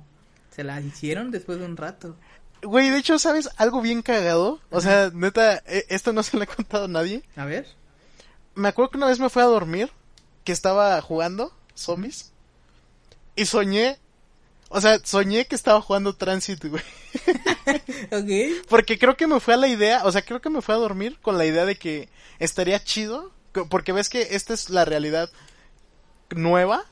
[0.54, 2.16] Se la hicieron después de un rato.
[2.62, 4.60] Güey, de hecho, ¿sabes algo bien cagado?
[4.70, 7.22] O sea, neta, eh, esto no se lo he contado a nadie.
[7.36, 7.66] A ver.
[8.54, 9.90] Me acuerdo que una vez me fui a dormir,
[10.44, 12.32] que estaba jugando zombies,
[13.36, 13.98] y soñé,
[14.68, 16.82] o sea, soñé que estaba jugando Transit, güey.
[18.12, 18.66] Ok.
[18.68, 20.78] Porque creo que me fue a la idea, o sea, creo que me fue a
[20.78, 23.32] dormir con la idea de que estaría chido,
[23.68, 25.30] porque ves que esta es la realidad
[26.30, 26.84] nueva,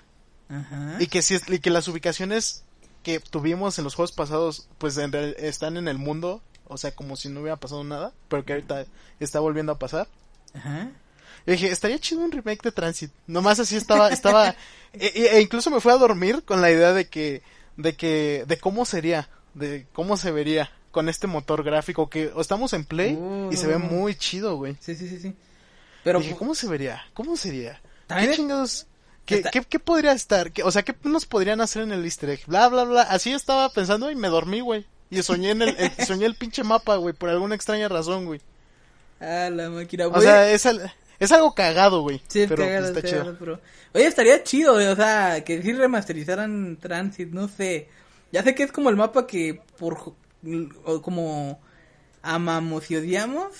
[0.48, 0.96] Ajá.
[0.98, 2.64] y que si y que las ubicaciones
[3.02, 6.90] que tuvimos en los juegos pasados pues en real- están en el mundo o sea
[6.92, 8.86] como si no hubiera pasado nada pero que ahorita
[9.20, 10.06] está volviendo a pasar
[10.54, 10.90] Ajá.
[11.46, 14.50] y dije estaría chido un remake de Transit nomás así estaba estaba
[14.92, 17.42] e, e- e incluso me fui a dormir con la idea de que
[17.76, 22.72] de que de cómo sería de cómo se vería con este motor gráfico que estamos
[22.72, 23.18] en Play
[23.50, 23.78] y se ve Oh.
[23.78, 25.34] muy chido güey Sí, sí, sí, sí.
[26.04, 28.86] Pero dije cómo se vería cómo sería ¿Qué chingados?
[29.28, 30.50] ¿Qué, Está- qué, qué podría estar?
[30.52, 32.40] ¿Qué- o sea, ¿qué nos podrían hacer en el easter egg?
[32.46, 33.02] Bla, bla, bla.
[33.02, 34.86] Así estaba pensando y me dormí, güey.
[35.10, 38.40] Y soñé en el, el- soñé el pinche mapa, güey, por alguna extraña razón, güey.
[39.20, 40.06] Ah, la máquina.
[40.06, 42.22] O Voy- sea, es, al- es algo cagado, güey.
[42.26, 43.36] Sí, pero cagado, está es chido.
[43.38, 43.60] pero...
[43.94, 47.88] Oye, estaría chido, güey, o sea, que sí remasterizaran Transit, no sé.
[48.32, 50.14] Ya sé que es como el mapa que por...
[50.84, 51.60] o como
[52.22, 53.52] amamos y odiamos.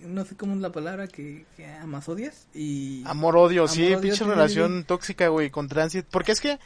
[0.00, 2.46] No sé cómo es la palabra que, que amas odias.
[2.54, 3.02] Y...
[3.06, 6.06] Amor, odio, sí, Amor, pinche relación tóxica, güey, con Transit.
[6.10, 6.58] Porque es que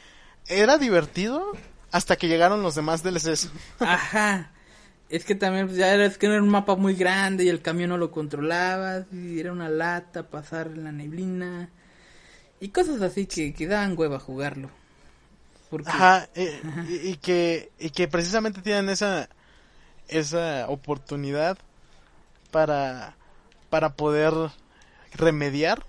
[0.46, 1.52] era divertido
[1.90, 3.50] hasta que llegaron los demás DLCs.
[3.80, 4.52] Ajá.
[5.08, 7.60] Es que también pues, ya era, es que era un mapa muy grande y el
[7.60, 11.68] camión no lo controlabas y era una lata pasar en la neblina
[12.60, 14.70] y cosas así que, que daban hueva jugarlo.
[15.68, 19.28] Porque, Ajá, eh, y, y que, y que precisamente tienen esa,
[20.08, 21.58] esa oportunidad
[22.50, 23.16] para,
[23.72, 24.34] para poder
[25.14, 25.82] remediar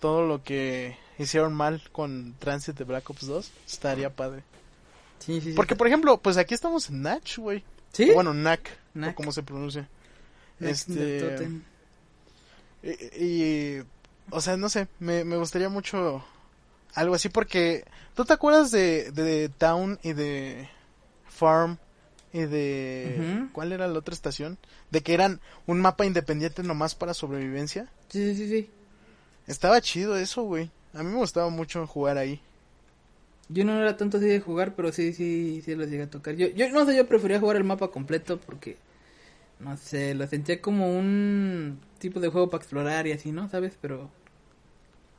[0.00, 3.52] todo lo que hicieron mal con Transit de Black Ops 2.
[3.64, 4.42] Estaría padre.
[5.20, 5.52] Sí, sí, sí.
[5.52, 7.62] Porque, por ejemplo, pues aquí estamos en Natch, güey.
[7.92, 8.10] ¿Sí?
[8.10, 9.12] O Bueno, Nac, Nac.
[9.12, 9.88] o como se pronuncia.
[10.58, 11.48] The este-.
[12.82, 13.82] Y, y,
[14.32, 16.24] o sea, no sé, me, me gustaría mucho
[16.94, 17.84] algo así porque
[18.16, 20.68] ¿tú te acuerdas de, de Town y de
[21.28, 21.78] Farm
[22.32, 23.48] y de.
[23.52, 24.58] ¿cuál era la otra estación?
[24.90, 27.90] De que eran un mapa independiente nomás para sobrevivencia.
[28.08, 28.70] Sí, sí, sí, sí.
[29.46, 30.70] Estaba chido eso, güey.
[30.94, 32.40] A mí me gustaba mucho jugar ahí.
[33.48, 36.34] Yo no era tanto así de jugar, pero sí, sí, sí los llegué a tocar.
[36.36, 38.76] Yo, yo no sé, yo prefería jugar el mapa completo porque,
[39.58, 43.48] no sé, lo sentía como un tipo de juego para explorar y así, ¿no?
[43.48, 43.72] ¿Sabes?
[43.80, 44.10] Pero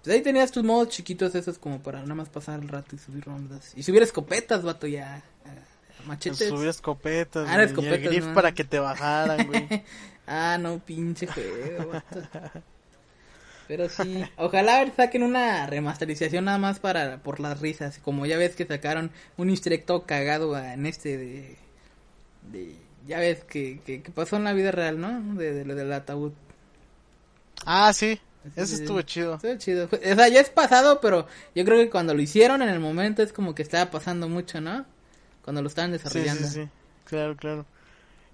[0.03, 2.99] pues ahí tenías tus modos chiquitos esos como para nada más pasar el rato y
[2.99, 3.73] subir rondas.
[3.75, 5.23] Y subir escopetas, vato, ya.
[6.05, 6.47] Machetes.
[6.49, 8.33] Subir escopetas, Ah, güey, y el escopetas, grif ¿no?
[8.33, 9.67] para que te bajaran, güey.
[10.31, 11.91] Ah, no, pinche juego.
[13.67, 18.55] Pero sí, ojalá saquen una remasterización nada más para por las risas, como ya ves
[18.55, 21.57] que sacaron un todo cagado en este de,
[22.51, 22.75] de
[23.07, 25.35] ya ves que, que, que pasó en la vida real, ¿no?
[25.35, 26.33] De, de lo del ataúd.
[27.65, 28.19] ah, sí.
[28.55, 28.81] Eso sí.
[28.83, 29.35] estuvo chido.
[29.35, 29.85] Estuvo chido.
[29.91, 33.21] O sea, ya es pasado, pero yo creo que cuando lo hicieron en el momento
[33.21, 34.85] es como que estaba pasando mucho, ¿no?
[35.49, 36.47] Cuando lo estaban Sí, desarrollando.
[36.47, 36.69] sí, sí.
[37.05, 37.65] Claro, claro.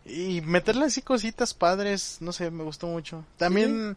[0.06, 3.24] Y meterle así cositas padres, no sé, me gustó mucho.
[3.38, 3.96] También,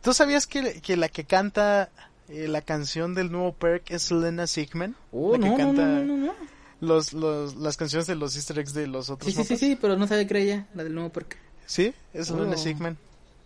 [0.00, 1.88] ¿tú sabías que, que la que canta
[2.28, 4.94] eh, la canción del nuevo perk es Lena Sigman?
[5.10, 6.34] Oh, la que no, no, canta no, no, no.
[6.80, 9.76] Los, los, las canciones de los easter eggs de los otros Sí, sí, sí, sí,
[9.80, 11.36] pero no que era ella, la del nuevo perk.
[11.66, 12.40] Sí, es Oh.
[12.40, 12.96] Lena Sigman.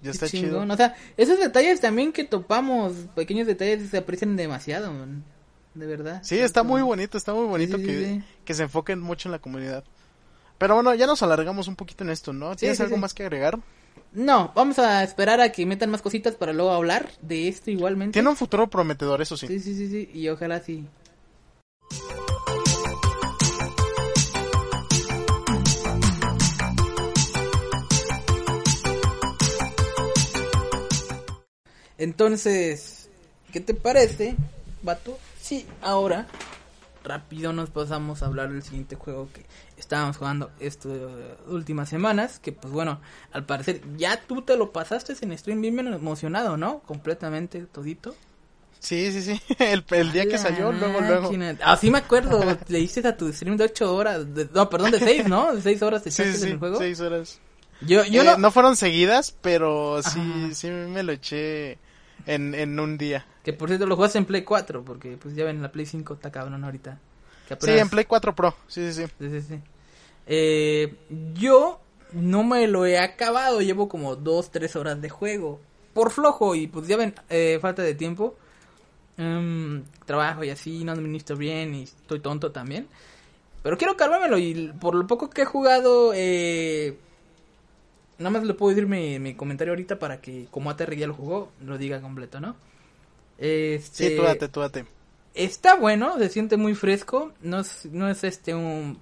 [0.03, 0.49] Ya está chido.
[0.49, 0.71] chingón.
[0.71, 5.25] O sea, esos detalles también que topamos, pequeños detalles, se aprecian demasiado, man.
[5.75, 6.21] De verdad.
[6.25, 8.25] Sí, está muy bonito, está muy bonito sí, que, sí.
[8.45, 9.85] que se enfoquen mucho en la comunidad.
[10.59, 12.57] Pero bueno, ya nos alargamos un poquito en esto, ¿no?
[12.57, 13.59] ¿Tienes sí, algo más que agregar?
[14.13, 18.15] No, vamos a esperar a que metan más cositas para luego hablar de esto igualmente.
[18.15, 19.47] Tiene un futuro prometedor, eso sí.
[19.47, 20.87] Sí, sí, sí, sí, y ojalá sí.
[31.97, 33.09] Entonces,
[33.53, 34.35] ¿qué te parece,
[34.83, 35.19] vato?
[35.51, 36.29] Sí, ahora
[37.03, 39.45] rápido nos pasamos a hablar del siguiente juego que
[39.77, 40.97] estábamos jugando estas
[41.49, 43.01] últimas semanas, que pues bueno,
[43.33, 46.79] al parecer ya tú te lo pasaste en stream bien emocionado, ¿no?
[46.87, 48.15] Completamente todito.
[48.79, 51.33] Sí, sí, sí, el, el día que salió, luego, luego.
[51.65, 55.01] Así ah, me acuerdo, le hiciste a tu stream de 8 horas, no, perdón, de
[55.01, 55.53] 6, ¿no?
[55.53, 56.79] De 6 horas te sí, sí, el juego.
[56.79, 57.41] 6 horas.
[57.81, 58.39] Yo, yo eh, no...
[58.39, 58.51] no...
[58.53, 61.81] fueron seguidas, pero sí, sí me lo eché
[62.27, 63.27] en, en un día.
[63.43, 66.15] Que por cierto lo jugaste en Play 4, porque pues ya ven, la Play 5
[66.15, 66.99] está cabrón ahorita.
[67.59, 69.61] Sí, en Play 4 Pro, sí, sí, sí.
[70.27, 70.95] Eh,
[71.35, 71.81] yo
[72.13, 75.61] no me lo he acabado, llevo como 2, 3 horas de juego.
[75.93, 78.37] Por flojo y pues ya ven, eh, falta de tiempo.
[79.19, 82.89] Um, trabajo y así, no administro bien y estoy tonto también.
[83.63, 86.97] Pero quiero cargármelo y por lo poco que he jugado, eh,
[88.21, 91.51] nada más le puedo decir mi, comentario ahorita para que como ATR ya lo jugó,
[91.65, 92.55] lo diga completo, ¿no?
[93.39, 94.85] Este, sí, tú date, tú date.
[95.35, 98.99] Está bueno, se siente muy fresco, no es, no es este un,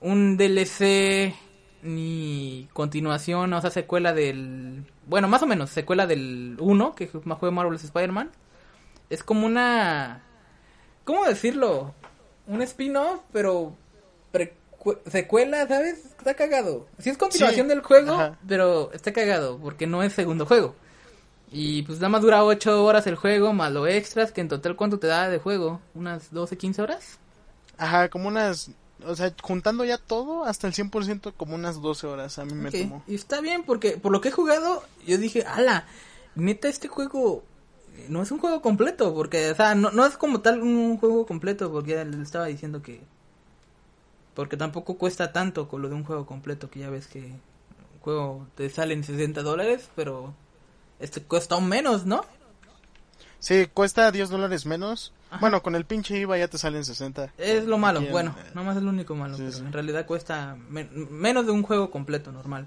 [0.00, 1.34] un DLC
[1.82, 4.84] ni continuación, o sea, secuela del...
[5.06, 8.30] Bueno, más o menos, secuela del 1, que juego Marvel's Spider-Man.
[9.08, 10.22] Es como una...
[11.04, 11.94] ¿Cómo decirlo?
[12.46, 13.74] Un spin-off, pero
[15.06, 16.04] secuela, ¿sabes?
[16.18, 16.86] Está cagado.
[16.98, 20.74] Sí es continuación del juego, pero está cagado porque no es segundo juego.
[21.52, 24.76] Y pues nada más dura 8 horas el juego, más lo extras, que en total
[24.76, 25.80] ¿cuánto te da de juego?
[25.94, 27.18] ¿Unas 12, 15 horas?
[27.76, 28.70] Ajá, como unas...
[29.04, 32.70] O sea, juntando ya todo, hasta el 100% como unas 12 horas a mí me
[32.70, 33.02] tomó.
[33.08, 35.86] Y está bien porque por lo que he jugado, yo dije, ala,
[36.34, 37.42] neta este juego
[38.08, 41.26] no es un juego completo, porque, o sea, no, no es como tal un juego
[41.26, 43.00] completo, porque ya le estaba diciendo que
[44.40, 48.00] porque tampoco cuesta tanto con lo de un juego completo, que ya ves que un
[48.00, 50.32] juego te salen 60 dólares, pero
[50.98, 52.24] este cuesta un menos, ¿no?
[53.38, 55.12] Sí, cuesta 10 dólares menos.
[55.42, 57.34] Bueno, con el pinche IVA ya te salen 60.
[57.36, 61.44] Es lo malo, bueno, eh, nomás es lo único malo, pero en realidad cuesta menos
[61.44, 62.66] de un juego completo normal.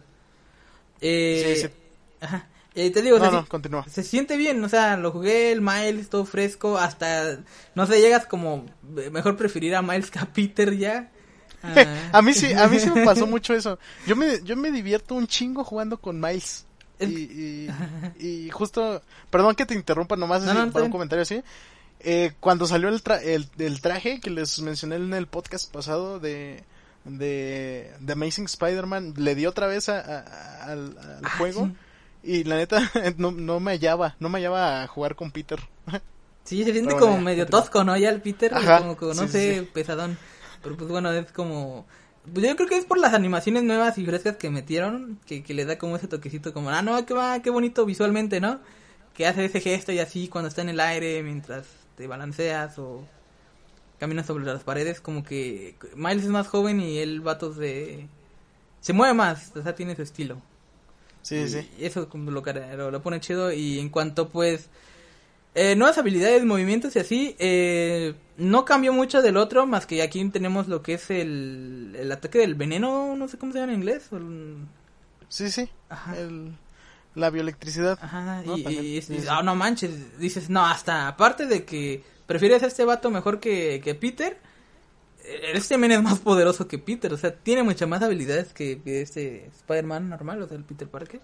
[1.02, 1.74] Eh, sí, sí.
[2.22, 2.50] Ajá.
[2.76, 3.84] Eh, te digo, no, no, continúa.
[3.90, 7.40] se siente bien, o sea, lo jugué el Miles, todo fresco, hasta,
[7.74, 8.68] no sé, llegas como,
[9.12, 11.10] mejor preferir a Miles que a Peter ya.
[12.12, 13.80] a mí sí, a mí sí me pasó mucho eso.
[14.06, 16.66] Yo me, yo me divierto un chingo jugando con Miles.
[17.00, 17.68] Y,
[18.20, 21.44] y, justo, perdón que te interrumpa nomás para un comentario así.
[22.00, 23.02] Eh, cuando salió el,
[23.58, 26.64] el, traje que les mencioné en el podcast pasado de,
[27.06, 30.00] de, de Amazing Spider-Man, le di otra vez a,
[30.64, 31.72] al, ah, juego.
[32.22, 35.60] Y la neta, no, no me hallaba, no me hallaba a jugar con Peter.
[36.44, 37.96] Sí, se siente como medio tosco, ¿no?
[37.96, 40.18] Ya el Peter, como que, no sé, pesadón.
[40.64, 41.86] Pero pues bueno, es como...
[42.34, 45.54] Pues yo creo que es por las animaciones nuevas y frescas que metieron, que, que
[45.54, 48.62] le da como ese toquecito como, ah, no, qué va, qué bonito visualmente, ¿no?
[49.14, 53.06] Que hace ese gesto y así cuando está en el aire mientras te balanceas o
[54.00, 58.08] caminas sobre las paredes, como que Miles es más joven y el vato de...
[58.80, 60.42] se mueve más, o sea, tiene su estilo.
[61.24, 61.70] Sí, sí.
[61.80, 64.70] Eso lo, lo pone chido y en cuanto pues
[65.56, 67.36] eh, nuevas habilidades, movimientos y así.
[67.40, 72.12] Eh, no cambió mucho del otro, más que aquí tenemos lo que es el, el
[72.12, 74.10] ataque del veneno, no sé cómo se llama en inglés.
[75.30, 75.70] Sí, sí.
[77.16, 78.00] la bioelectricidad.
[78.02, 83.12] Ajá, y, ah, no manches, dices, no, hasta aparte de que prefieres a este vato
[83.12, 84.38] mejor que, que Peter,
[85.24, 88.82] eh, este men es más poderoso que Peter, o sea, tiene muchas más habilidades que,
[88.82, 91.22] que este Spider-Man normal, o sea, el Peter Parker.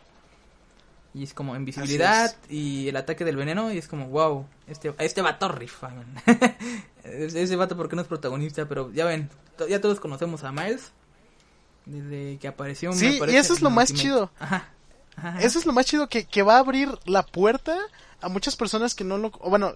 [1.20, 3.74] Y es como invisibilidad y el ataque del veneno.
[3.74, 5.92] Y es como, wow, este, este vato rifa,
[7.04, 9.30] Ese vato porque no es protagonista, pero ya ven,
[9.68, 10.94] ya todos conocemos a Miles.
[11.86, 12.94] Desde que apareció.
[12.94, 14.32] Sí, y eso es lo más chido.
[14.40, 14.70] Ajá,
[15.42, 17.78] Eso es lo más chido que, que va a abrir la puerta
[18.22, 19.30] a muchas personas que no lo...
[19.32, 19.76] bueno,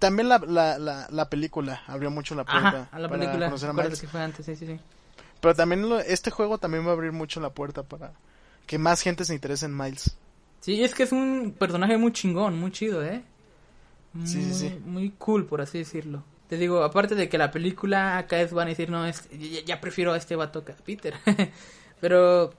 [0.00, 2.88] también la, la, la, película abrió mucho la puerta.
[2.90, 4.00] a la película, conocer a Miles.
[4.00, 4.80] Que fue antes, sí, sí, sí.
[5.40, 8.12] Pero también este juego también va a abrir mucho la puerta para
[8.66, 10.16] que más gente se interese en Miles.
[10.60, 13.22] Sí, es que es un personaje muy chingón, muy chido, ¿eh?
[14.12, 14.80] Muy, sí, sí, sí.
[14.84, 16.24] Muy cool, por así decirlo.
[16.48, 19.28] Te digo, aparte de que la película acá es van a decir, no, es,
[19.66, 21.14] ya, prefiero a este vato que a Peter.
[22.00, 22.54] Pero,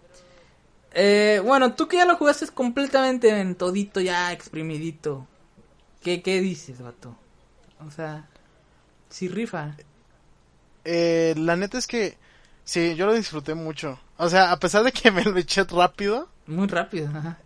[0.93, 5.27] eh, bueno, tú que ya lo jugaste completamente en todito, ya exprimidito.
[6.01, 7.15] ¿Qué, qué dices, vato?
[7.85, 8.27] O sea,
[9.09, 9.75] sí rifa.
[10.85, 12.17] Eh, la neta es que,
[12.63, 13.99] sí, yo lo disfruté mucho.
[14.17, 16.29] O sea, a pesar de que me lo eché rápido.
[16.45, 17.39] Muy rápido, ajá.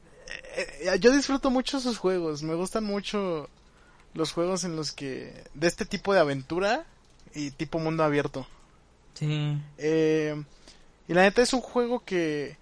[0.56, 2.43] Eh, yo disfruto mucho sus juegos.
[2.43, 3.49] Me gustan mucho
[4.14, 5.43] los juegos en los que.
[5.54, 6.86] de este tipo de aventura
[7.34, 8.47] y tipo mundo abierto.
[9.14, 9.58] Sí.
[9.78, 10.41] Eh,
[11.08, 12.58] y la neta es un juego que.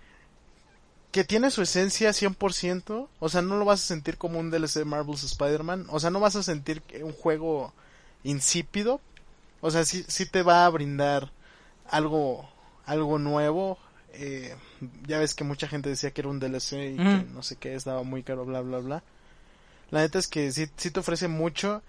[1.11, 4.75] que tiene su esencia 100%, o sea, no lo vas a sentir como un DLC
[4.75, 7.73] de Marvel's Spider-Man, o sea, no vas a sentir un juego
[8.23, 9.01] insípido,
[9.59, 11.31] o sea, sí, sí te va a brindar
[11.89, 12.49] algo,
[12.85, 13.77] algo nuevo,
[14.13, 14.55] eh,
[15.07, 17.75] ya ves que mucha gente decía que era un DLC y que no sé qué,
[17.75, 19.03] estaba muy caro, bla, bla, bla.
[19.89, 21.81] La neta es que sí, sí te ofrece mucho,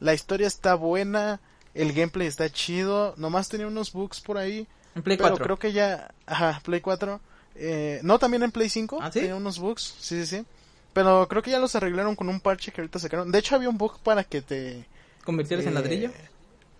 [0.00, 1.40] la historia está buena,
[1.74, 5.44] el gameplay está chido, nomás tenía unos bugs por ahí, En Play pero 4.
[5.44, 7.20] creo que ya, ajá, Play 4.
[7.58, 8.98] Eh, no, también en Play 5.
[9.00, 9.20] ¿Ah, sí?
[9.20, 10.46] Tenía unos bugs, sí, sí, sí.
[10.92, 13.30] Pero creo que ya los arreglaron con un parche que ahorita sacaron.
[13.30, 14.86] De hecho, había un bug para que te...
[15.24, 16.10] ¿Convertirlos en eh, ladrillo?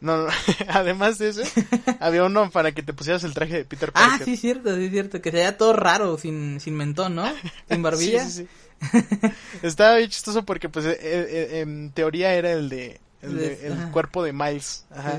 [0.01, 0.29] No, no,
[0.69, 1.45] además de ese,
[2.01, 4.27] había uno para que te pusieras el traje de Peter Ah, Parker.
[4.27, 5.23] sí, cierto, sí, cierto.
[5.23, 7.25] Que se veía todo raro, sin, sin mentón, ¿no?
[7.69, 8.25] Sin barbilla.
[8.29, 8.49] Sí, sí,
[8.93, 9.29] sí.
[9.63, 13.01] Estaba bien chistoso porque, pues, eh, eh, en teoría era el de...
[13.23, 13.91] El, de- Les- el ajá.
[13.93, 14.85] cuerpo de Miles.
[14.91, 15.19] Ajá.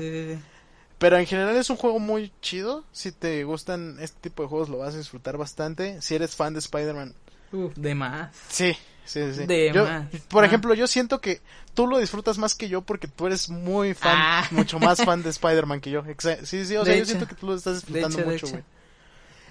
[0.98, 2.84] Pero en general es un juego muy chido.
[2.92, 6.00] Si te gustan este tipo de juegos, lo vas a disfrutar bastante.
[6.02, 7.14] Si eres fan de Spider-Man,
[7.52, 8.30] Uf, de más.
[8.48, 8.76] Sí,
[9.08, 9.46] sí, sí.
[9.46, 10.06] De Yo, más.
[10.28, 10.46] por Ah.
[10.46, 11.40] ejemplo, yo siento que
[11.74, 14.46] tú lo disfrutas más que yo porque tú eres muy fan, Ah.
[14.50, 16.02] mucho más fan de Spider-Man que yo.
[16.44, 17.06] Sí, sí, o sea, De yo hecho.
[17.06, 18.62] siento que tú lo estás disfrutando hecho, mucho, güey.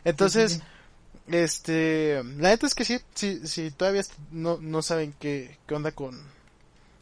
[0.05, 0.63] Entonces, Sí, sí,
[1.35, 5.91] este, la neta es que sí, sí, sí, todavía no, no saben qué, qué onda
[5.91, 6.17] con,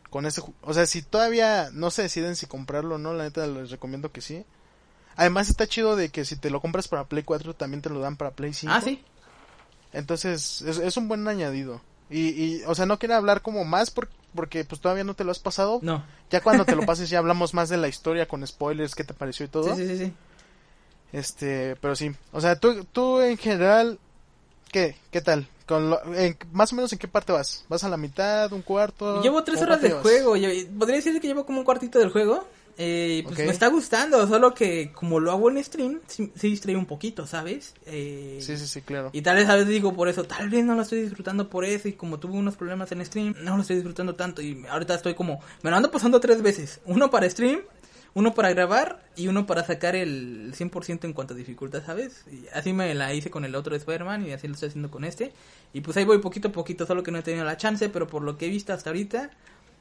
[0.10, 3.26] con ese, ju- o sea, si todavía no se deciden si comprarlo o no, la
[3.26, 4.44] neta les recomiendo que sí.
[5.18, 8.00] Además está chido de que si te lo compras para Play 4 también te lo
[8.00, 8.74] dan para Play 5.
[8.76, 9.04] Ah, sí.
[9.94, 11.82] Entonces, es, es un buen añadido.
[12.10, 15.24] Y, y, o sea, no quiero hablar como más por- porque pues todavía no te
[15.24, 15.80] lo has pasado.
[15.82, 16.04] No.
[16.30, 19.14] Ya cuando te lo pases ya hablamos más de la historia con spoilers, qué te
[19.14, 19.76] pareció y todo.
[19.76, 20.14] Sí, sí, sí.
[21.14, 22.12] Este, pero sí.
[22.32, 24.00] O sea, tú, tú en general,
[24.72, 24.98] ¿qué?
[25.12, 25.48] ¿Qué tal?
[25.66, 27.64] Con lo- en- más o menos en qué parte vas?
[27.70, 29.22] ¿Vas a la mitad, un cuarto?
[29.22, 30.32] Llevo tres ¿Cómo horas de juego.
[30.78, 32.46] Podría decir que llevo como un cuartito del juego.
[32.78, 36.76] Eh, pues me está gustando, solo que como lo hago en stream, sí, sí distrae
[36.76, 37.74] un poquito, ¿sabes?
[37.86, 38.40] Eh?
[38.42, 39.12] Sí, sí, sí, claro.
[39.14, 41.64] Y tal vez a veces digo por eso, tal vez no lo estoy disfrutando por
[41.64, 44.96] eso y como tuve unos problemas en stream, no lo estoy disfrutando tanto y ahorita
[44.96, 47.62] estoy como, me lo ando pasando tres veces, uno para stream,
[48.16, 52.24] uno para grabar y uno para sacar el 100% en cuanto a dificultad, ¿sabes?
[52.32, 54.90] Y así me la hice con el otro de Spider-Man y así lo estoy haciendo
[54.90, 55.34] con este.
[55.74, 58.08] Y pues ahí voy poquito a poquito, solo que no he tenido la chance, pero
[58.08, 59.32] por lo que he visto hasta ahorita,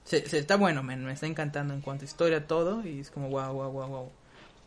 [0.05, 3.11] se, se está bueno, men, me está encantando en cuanto a historia todo y es
[3.11, 4.13] como wow, wow, wow, wow.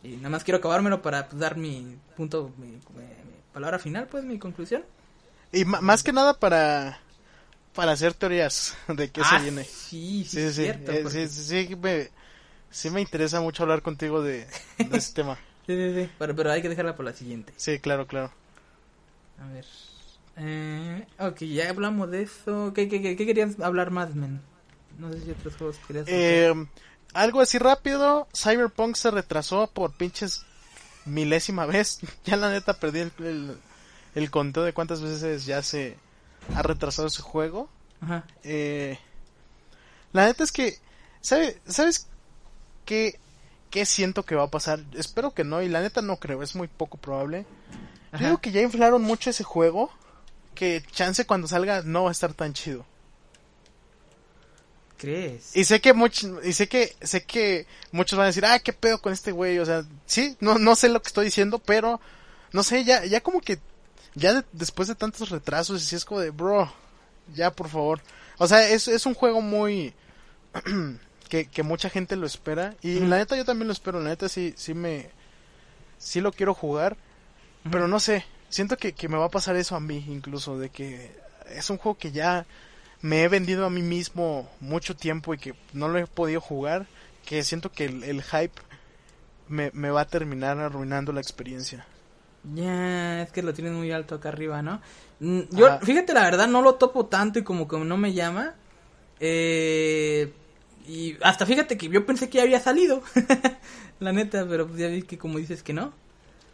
[0.02, 4.06] Y nada más quiero acabármelo para pues, dar mi punto, mi, mi- mi palabra final,
[4.08, 4.84] pues mi conclusión.
[5.52, 6.98] Y más que nada para,
[7.74, 9.64] para hacer teorías de qué Ah, se viene.
[9.64, 10.92] Sí, sí, Sí, sí, cierto.
[10.92, 12.10] eh, porque- sí, sí, sí, me,
[12.70, 14.46] sí me interesa mucho hablar contigo de,
[14.82, 15.38] de este tema.
[15.66, 17.52] sí, sí, sí, Pero, pero hay que dejarla por la siguiente.
[17.56, 18.32] Sí, claro, claro.
[19.38, 19.64] A ver.
[20.36, 22.72] Eh, ok, ya hablamos de eso.
[22.74, 24.40] ¿Qué, qué, qué, qué querías hablar más, men?
[24.98, 26.52] No sé si otros juegos querías Eh,
[27.14, 30.44] algo así rápido, Cyberpunk se retrasó por pinches
[31.04, 32.00] milésima vez.
[32.24, 33.58] Ya la neta perdí el, el,
[34.14, 35.96] el conteo de cuántas veces ya se
[36.54, 37.68] ha retrasado ese juego.
[38.00, 38.24] Ajá.
[38.42, 38.98] Eh,
[40.12, 40.78] la neta es que,
[41.20, 42.08] ¿sabe, ¿sabes
[42.84, 43.18] qué,
[43.70, 44.80] qué siento que va a pasar?
[44.94, 47.46] Espero que no, y la neta no creo, es muy poco probable.
[48.12, 49.90] Yo digo que ya inflaron mucho ese juego,
[50.54, 52.86] que chance cuando salga no va a estar tan chido.
[54.98, 55.56] ¿Crees?
[55.56, 58.72] Y sé que muchos, y sé que, sé que muchos van a decir, ah, qué
[58.72, 62.00] pedo con este güey, o sea, sí, no, no sé lo que estoy diciendo, pero,
[62.52, 63.58] no sé, ya, ya como que,
[64.14, 66.72] ya de- después de tantos retrasos, sí es como de, bro,
[67.34, 68.00] ya por favor.
[68.38, 69.94] O sea, es, es un juego muy,
[71.28, 74.28] que, que mucha gente lo espera, y la neta yo también lo espero, la neta
[74.28, 75.10] sí, sí me,
[75.98, 76.96] sí lo quiero jugar,
[77.70, 80.70] pero no sé, siento que, que me va a pasar eso a mí incluso, de
[80.70, 81.12] que
[81.50, 82.46] es un juego que ya
[83.02, 86.86] me he vendido a mí mismo mucho tiempo y que no lo he podido jugar,
[87.24, 88.60] que siento que el, el hype
[89.48, 91.86] me, me va a terminar arruinando la experiencia.
[92.54, 94.80] Ya, es que lo tienes muy alto acá arriba, ¿no?
[95.20, 98.54] Mm, Yo, fíjate, la verdad, no lo topo tanto y como que no me llama.
[99.20, 100.32] Eh,
[100.86, 103.02] y hasta fíjate que yo pensé que ya había salido.
[104.00, 105.92] la neta, pero pues ya vi que como dices que no.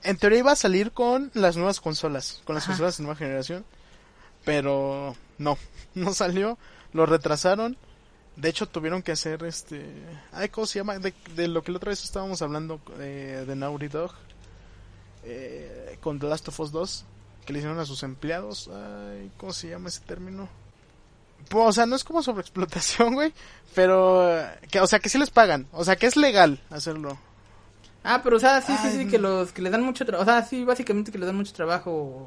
[0.03, 2.73] En teoría iba a salir con las nuevas consolas, con las Ajá.
[2.73, 3.65] consolas de nueva generación,
[4.45, 5.57] pero no,
[5.95, 6.59] no salió,
[6.93, 7.77] lo retrasaron.
[8.37, 9.85] De hecho, tuvieron que hacer este.
[10.33, 10.99] Ay, ¿cómo se llama?
[10.99, 14.13] De, de lo que la otra vez estábamos hablando eh, de Naughty Dog.
[15.25, 17.05] eh, con The Last of Us 2.
[17.47, 18.69] Que le hicieron a sus empleados.
[18.69, 20.49] Ay, ¿cómo se llama ese término?
[21.49, 23.33] Pues, o sea, no es como sobreexplotación, güey.
[23.75, 24.37] Pero.
[24.39, 25.67] eh, Que, o sea, que sí les pagan.
[25.73, 27.19] O sea, que es legal hacerlo.
[28.03, 30.29] Ah, pero o sea, sí, sí, Ay, sí, que los que le dan mucho trabajo.
[30.29, 32.27] O sea, sí, básicamente que le dan mucho trabajo.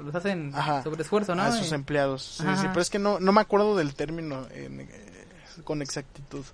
[0.00, 0.82] Los hacen Ajá.
[0.82, 1.42] sobre esfuerzo, ¿no?
[1.42, 2.36] A sus empleados.
[2.38, 2.56] Sí, Ajá.
[2.60, 4.88] sí, pero es que no, no me acuerdo del término eh,
[5.64, 6.44] con exactitud.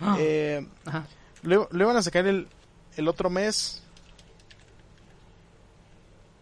[0.00, 1.06] ah, Eh, Ajá.
[1.42, 2.48] lo, lo iban a sacar el,
[2.96, 3.82] el otro mes.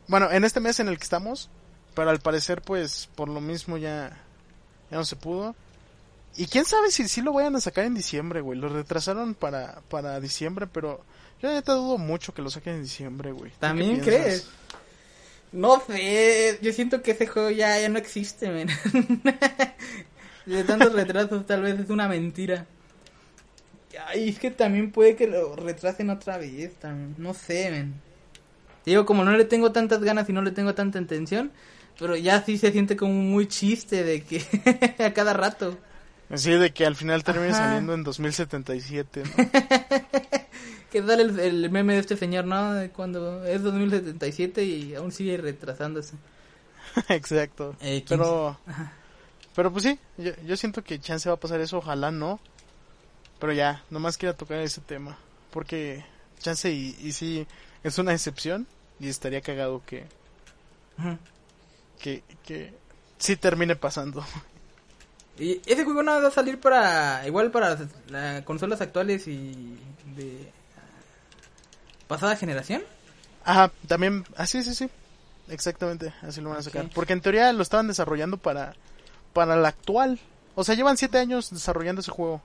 [0.08, 1.48] Bueno, en este mes en el que estamos,
[1.94, 4.16] Pero al parecer, pues, por lo mismo ya,
[4.90, 5.54] ya no se pudo.
[6.36, 8.58] Y quién sabe si sí lo vayan a sacar en diciembre, güey.
[8.58, 11.04] Lo retrasaron para, para diciembre, pero
[11.42, 13.50] yo neta dudo mucho que lo saquen en diciembre, güey.
[13.50, 14.48] ¿Tú qué ¿También crees?
[15.52, 18.68] No sé, yo siento que ese juego ya, ya no existe, men.
[20.46, 22.66] De tantos retrasos tal vez es una mentira.
[24.06, 27.14] Ay, es que también puede que lo retrasen otra vez, también.
[27.18, 27.94] no sé, men.
[28.86, 31.50] Digo, como no le tengo tantas ganas y no le tengo tanta intención,
[31.98, 34.42] pero ya sí se siente como muy chiste de que
[35.04, 35.76] a cada rato.
[36.30, 37.66] Así de que al final termine Ajá.
[37.66, 39.50] saliendo en 2077, ¿no?
[40.90, 42.74] Que sale el, el meme de este señor, ¿no?
[42.94, 46.14] Cuando es 2077 y aún sigue retrasándose.
[47.08, 47.76] Exacto.
[47.80, 48.92] Eh, ¿quién Pero, Ajá.
[49.54, 52.40] pero pues sí, yo, yo siento que chance va a pasar eso, ojalá no.
[53.38, 55.16] Pero ya, nomás quería tocar ese tema.
[55.50, 56.04] Porque
[56.40, 57.46] chance y, y sí
[57.82, 58.66] es una excepción
[58.98, 60.06] y estaría cagado que,
[61.98, 62.74] que, que
[63.18, 64.24] sí termine pasando.
[65.38, 67.78] Y ese juego no va a salir para igual para
[68.08, 69.78] las consolas actuales y
[70.16, 70.52] de
[72.10, 72.82] pasada generación.
[73.44, 74.90] Ajá, también, así, sí, sí.
[75.48, 76.86] Exactamente, así lo van a sacar.
[76.94, 78.74] Porque en teoría lo estaban desarrollando para,
[79.32, 80.20] para la actual.
[80.54, 82.42] O sea, llevan siete años desarrollando ese juego.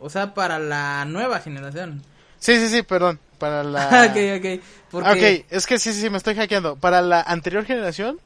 [0.00, 2.02] O sea, para la nueva generación.
[2.38, 3.20] Sí, sí, sí, perdón.
[3.38, 3.88] Para la...
[4.10, 4.62] ok, ok.
[4.90, 5.08] Porque...
[5.08, 6.76] Ah, Ok, es que sí, sí, sí, me estoy hackeando.
[6.76, 8.18] Para la anterior generación,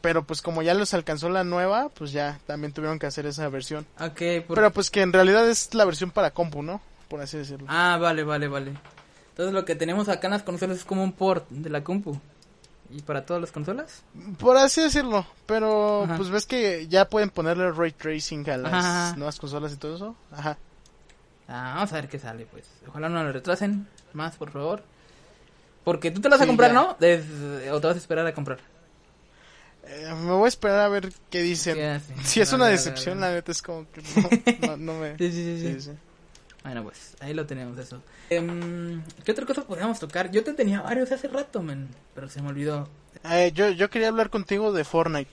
[0.00, 3.48] pero pues como ya les alcanzó la nueva, pues ya también tuvieron que hacer esa
[3.48, 3.86] versión.
[4.00, 6.80] Ok, por- Pero pues que en realidad es la versión para compu, ¿no?
[7.08, 7.66] Por así decirlo.
[7.68, 8.72] Ah, vale, vale, vale.
[9.30, 12.18] Entonces lo que tenemos acá en las consolas es como un port de la compu.
[12.92, 14.02] ¿Y para todas las consolas?
[14.38, 16.16] Por así decirlo, pero Ajá.
[16.16, 19.16] pues ves que ya pueden ponerle ray tracing a las Ajá.
[19.16, 20.16] nuevas consolas y todo eso.
[20.32, 20.58] Ajá.
[21.46, 22.64] Ah, vamos a ver qué sale, pues.
[22.88, 24.82] Ojalá no lo retrasen más, por favor.
[25.84, 26.74] Porque tú te las vas a comprar, ya.
[26.74, 26.96] ¿no?
[26.98, 27.24] Des-
[27.70, 28.58] ¿O te vas a esperar a comprar?
[29.86, 32.02] Eh, me voy a esperar a ver qué dicen.
[32.24, 34.02] Si es una decepción, la neta es como que
[34.60, 35.16] no, no, no me...
[35.18, 35.30] Sí.
[35.32, 35.90] sí, sí.
[36.62, 38.02] Bueno, pues ahí lo tenemos eso.
[38.28, 40.30] Em, ¿Qué otra cosa podríamos tocar?
[40.30, 42.88] Yo te tenía varios hace rato, men, pero se me olvidó.
[43.24, 45.30] Eh, yo, yo quería hablar contigo de Fortnite.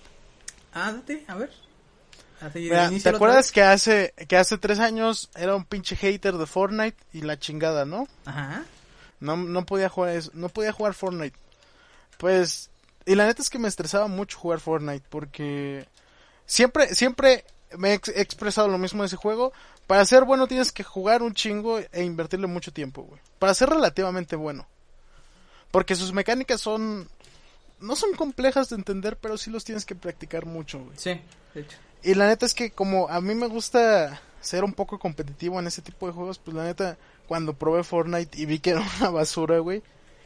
[0.73, 1.51] Ah, date, a ver.
[2.53, 6.97] Mira, ¿te acuerdas que hace, que hace tres años era un pinche hater de Fortnite
[7.11, 8.07] y la chingada, ¿no?
[8.25, 8.63] Ajá.
[9.19, 11.37] No, no podía jugar eso, no podía jugar Fortnite.
[12.19, 12.69] Pues,
[13.05, 15.87] y la neta es que me estresaba mucho jugar Fortnite porque
[16.45, 17.43] siempre, siempre
[17.77, 19.51] me he ex- he expresado lo mismo de ese juego.
[19.87, 23.19] Para ser bueno tienes que jugar un chingo e invertirle mucho tiempo, güey.
[23.39, 24.67] Para ser relativamente bueno.
[25.71, 27.09] Porque sus mecánicas son,
[27.79, 30.97] no son complejas de entender, pero sí los tienes que practicar mucho, güey.
[30.97, 31.19] Sí,
[31.53, 31.77] de hecho.
[32.03, 35.67] Y la neta es que como a mí me gusta ser un poco competitivo en
[35.67, 36.97] ese tipo de juegos, pues la neta,
[37.27, 39.81] cuando probé Fortnite y vi que era una basura, güey,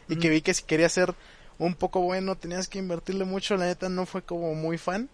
[0.07, 1.15] y que vi que si quería ser
[1.57, 5.09] un poco bueno tenías que invertirle mucho, la neta no fue como muy fan.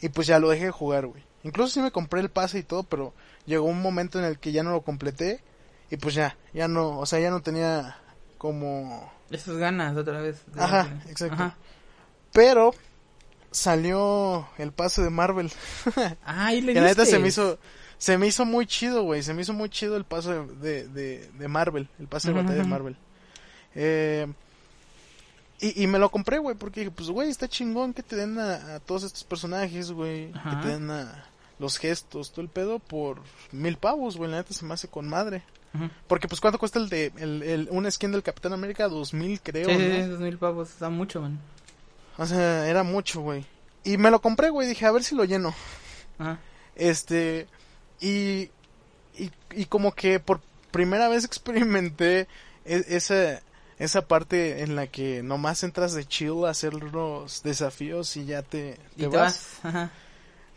[0.00, 1.22] Y pues ya lo dejé de jugar, güey.
[1.46, 3.14] Incluso sí me compré el pase y todo, pero
[3.46, 5.40] llegó un momento en el que ya no lo completé
[5.90, 7.96] y pues ya, ya no, o sea, ya no tenía
[8.36, 9.12] como...
[9.30, 10.42] Esas ganas otra vez.
[10.52, 11.34] de- Ajá, exacto.
[11.34, 11.56] Ajá.
[12.32, 12.72] Pero
[13.50, 15.50] salió el pase de Marvel.
[16.24, 17.58] Ah, y le la neta se me hizo,
[17.98, 19.22] se me hizo muy chido, güey.
[19.22, 22.62] Se me hizo muy chido el pase de, de, de Marvel, el pase de batalla
[22.62, 22.68] de.
[22.68, 22.96] Marvel.
[23.74, 24.26] Eh,
[25.60, 28.38] y, y me lo compré, güey, porque dije, pues, güey, está chingón que te den
[28.38, 30.32] a, a todos estos personajes, güey.
[30.32, 31.24] Que te den a
[31.58, 34.30] los gestos, todo el pedo por mil pavos, güey.
[34.30, 35.42] La neta se me hace con madre.
[36.06, 38.88] Porque, pues, ¿cuánto cuesta el de, el, el, un skin del Capitán América?
[38.88, 39.94] Dos mil, creo, Sí, sí, ¿no?
[39.96, 41.38] sí, dos mil pavos, está mucho, man.
[42.16, 43.44] O sea, era mucho, güey.
[43.84, 44.66] Y me lo compré, güey.
[44.68, 45.54] Dije, a ver si lo lleno.
[46.18, 46.38] Ajá.
[46.76, 47.46] Este,
[48.00, 48.50] y,
[49.18, 50.40] y, y como que por
[50.70, 52.20] primera vez experimenté
[52.64, 53.42] e- esa,
[53.78, 58.40] esa parte en la que nomás entras de chill a hacer los desafíos y ya
[58.42, 59.58] te, Y te te vas.
[59.62, 59.74] vas.
[59.74, 59.90] Ajá.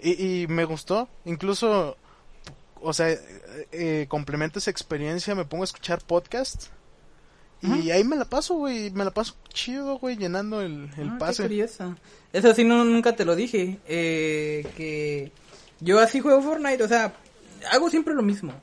[0.01, 1.97] Y, y me gustó, incluso,
[2.81, 3.15] o sea,
[3.71, 6.67] eh, complemento esa experiencia, me pongo a escuchar podcast.
[7.61, 11.13] Y ahí me la paso, güey, me la paso chido, güey, llenando el, el Ah,
[11.13, 11.43] qué pase.
[11.43, 11.93] curioso.
[12.31, 13.79] Eso sí, no, nunca te lo dije.
[13.85, 15.33] Eh, que
[15.81, 17.13] yo así juego Fortnite, o sea,
[17.73, 18.53] hago siempre lo mismo.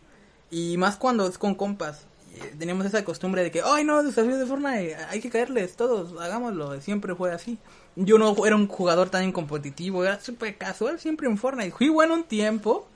[0.51, 2.07] Y más cuando es con compas.
[2.37, 6.19] Eh, Teníamos esa costumbre de que, ay no, desafío de Fortnite, hay que caerles todos,
[6.19, 6.81] hagámoslo.
[6.81, 7.59] Siempre fue así.
[7.97, 11.73] Yo no era un jugador tan competitivo, era súper casual siempre en Fortnite.
[11.73, 12.87] Fui bueno un tiempo,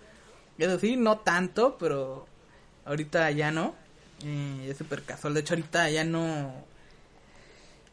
[0.58, 2.26] eso sí, no tanto, pero
[2.84, 3.74] ahorita ya no.
[4.24, 6.52] Eh, es súper casual, de hecho ahorita ya no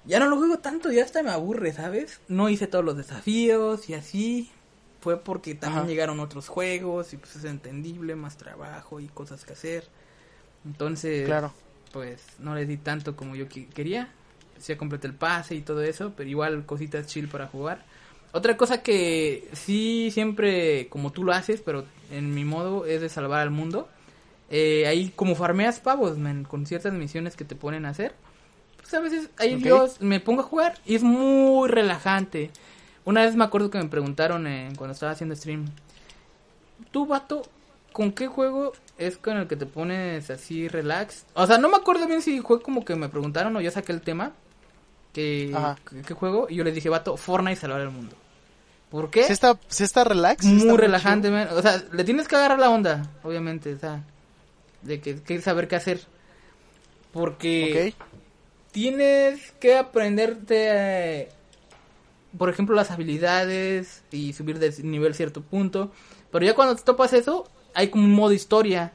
[0.04, 2.22] ya no lo juego tanto, ya hasta me aburre, ¿sabes?
[2.30, 4.50] No hice todos los desafíos y así.
[5.02, 5.90] Fue porque también Ajá.
[5.90, 9.88] llegaron otros juegos y pues es entendible, más trabajo y cosas que hacer.
[10.66, 11.54] Entonces, Claro.
[11.92, 14.10] pues no le di tanto como yo quería.
[14.66, 17.86] Ya completé el pase y todo eso, pero igual cositas chill para jugar.
[18.32, 23.10] Otra cosa que sí siempre, como tú lo haces, pero en mi modo es de
[23.10, 23.88] salvar al mundo.
[24.50, 28.14] Eh, ahí como farmeas pavos, man, con ciertas misiones que te ponen a hacer.
[28.78, 32.52] Pues a veces ahí yo me pongo a jugar y es muy relajante.
[33.06, 35.66] Una vez me acuerdo que me preguntaron eh, cuando estaba haciendo stream.
[36.92, 37.44] Tú, vato,
[37.92, 41.26] ¿con qué juego es con el que te pones así relax?
[41.34, 43.92] O sea, no me acuerdo bien si fue como que me preguntaron o yo saqué
[43.92, 44.34] el tema.
[45.18, 46.48] Que- ¿Qué juego?
[46.50, 48.16] Y yo les dije, vato, Fortnite salvar el mundo.
[48.92, 49.24] ¿Por qué?
[49.24, 50.44] ¿Sí está, sí está relax?
[50.46, 51.48] ¿Sí muy está relajante, man.
[51.54, 54.04] O sea, le tienes que agarrar la onda, obviamente, o sea,
[54.84, 56.02] de que, que saber qué hacer.
[57.12, 57.94] Porque
[58.72, 61.30] tienes que aprenderte, eh,
[62.38, 65.92] por ejemplo, las habilidades y subir de nivel cierto punto.
[66.32, 68.94] Pero ya cuando te topas eso, hay como un modo historia.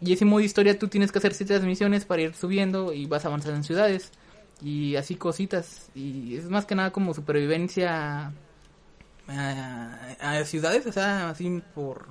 [0.00, 3.24] Y ese modo historia tú tienes que hacer ciertas misiones para ir subiendo y vas
[3.24, 4.10] avanzando en ciudades.
[4.60, 5.90] Y así cositas.
[5.94, 8.32] Y es más que nada como supervivencia
[9.28, 12.06] a, a ciudades, o sea, así por,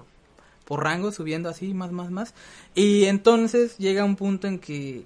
[0.65, 2.33] por rango, subiendo así, más, más, más.
[2.75, 5.05] Y entonces llega un punto en que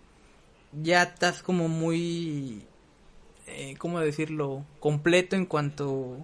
[0.81, 2.63] ya estás como muy,
[3.47, 4.65] eh, ¿cómo decirlo?
[4.79, 6.17] Completo en cuanto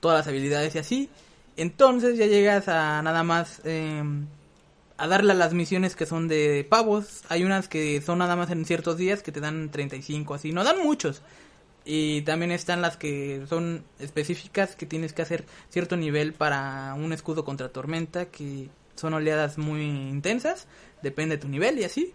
[0.00, 1.10] todas las habilidades y así.
[1.56, 4.02] Entonces ya llegas a nada más eh,
[5.00, 7.22] a darle a las misiones que son de pavos.
[7.30, 10.52] Hay unas que son nada más en ciertos días que te dan 35 así.
[10.52, 11.22] No dan muchos.
[11.86, 17.14] Y también están las que son específicas que tienes que hacer cierto nivel para un
[17.14, 20.66] escudo contra tormenta que son oleadas muy intensas.
[21.02, 22.12] Depende de tu nivel y así.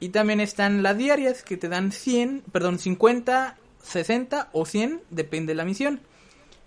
[0.00, 5.52] Y también están las diarias que te dan 100, perdón, 50, 60 o 100, depende
[5.52, 6.00] de la misión.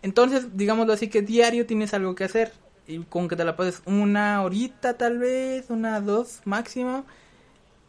[0.03, 2.53] Entonces, digámoslo así que diario tienes algo que hacer.
[2.88, 7.05] Y con que te la pases una horita tal vez, una, dos máximo.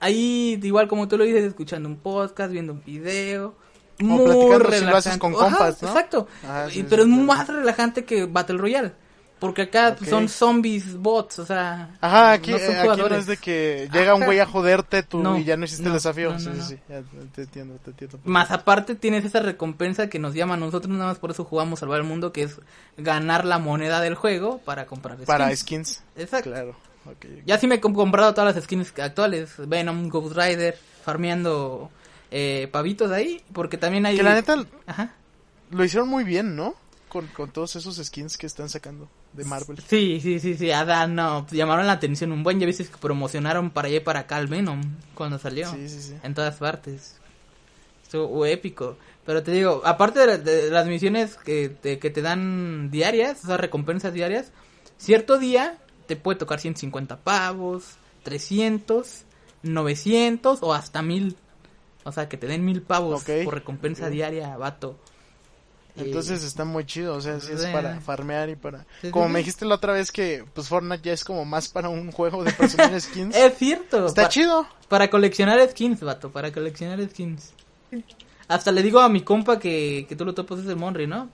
[0.01, 3.55] Ahí, igual como tú lo dices, escuchando un podcast, viendo un video.
[3.99, 4.97] Muy platicando, si lo relajante.
[4.97, 5.89] haces con Ajá, compas, ¿no?
[5.89, 6.29] Exacto.
[6.45, 8.93] Ah, sí, pero sí, es más relajante que Battle Royale.
[9.39, 11.97] Porque acá son zombies bots, o sea.
[12.01, 13.19] Ajá, aquí, no son aquí no jugadores.
[13.21, 14.27] es de que llega un Ajá.
[14.27, 16.33] güey a joderte tú No, y ya no hiciste no, el desafío.
[16.33, 16.67] no, sí, no, sí, no.
[16.67, 17.03] sí, ya,
[17.35, 18.19] te entiendo, te entiendo.
[18.25, 21.79] Más aparte tienes esa recompensa que nos llama a nosotros, nada más por eso jugamos
[21.81, 22.57] Salvar el Mundo, que es
[22.97, 25.27] ganar la moneda del juego para comprar skins.
[25.27, 26.03] Para skins.
[26.17, 26.51] Exacto.
[26.51, 26.75] Claro.
[27.47, 29.53] Ya sí me he com- comprado todas las skins actuales.
[29.57, 31.91] Venom, Ghost Rider, farmeando
[32.31, 34.17] eh, pavitos ahí, porque también hay...
[34.17, 35.13] Que la neta Ajá.
[35.71, 36.75] lo hicieron muy bien, ¿no?
[37.09, 39.79] Con, con todos esos skins que están sacando de Marvel.
[39.89, 43.71] Sí, sí, sí, sí, Ada, no, llamaron la atención un buen, ya viste que promocionaron
[43.71, 44.83] para allá y para acá el Venom
[45.15, 45.71] cuando salió.
[45.73, 46.15] Sí, sí, sí.
[46.23, 47.17] En todas partes.
[48.03, 48.97] Estuvo épico.
[49.27, 53.45] Pero te digo, aparte de, la- de las misiones que te, que te dan diarias,
[53.45, 54.53] o sea, recompensas diarias,
[54.97, 59.25] cierto día te puede tocar 150 pavos, 300,
[59.63, 61.37] 900 o hasta 1000.
[62.05, 64.99] O sea, que te den 1000 pavos por recompensa diaria, vato.
[66.05, 68.85] Entonces está muy chido, o sea, sí es para farmear y para...
[69.11, 72.11] Como me dijiste la otra vez que pues Fortnite ya es como más para un
[72.13, 73.35] juego de personajes skins.
[73.37, 74.07] es cierto.
[74.07, 74.67] Está pa- chido.
[74.89, 77.53] Para coleccionar skins, vato, para coleccionar skins.
[78.49, 81.29] Hasta le digo a mi compa que, que tú lo topas es el Monry, ¿no?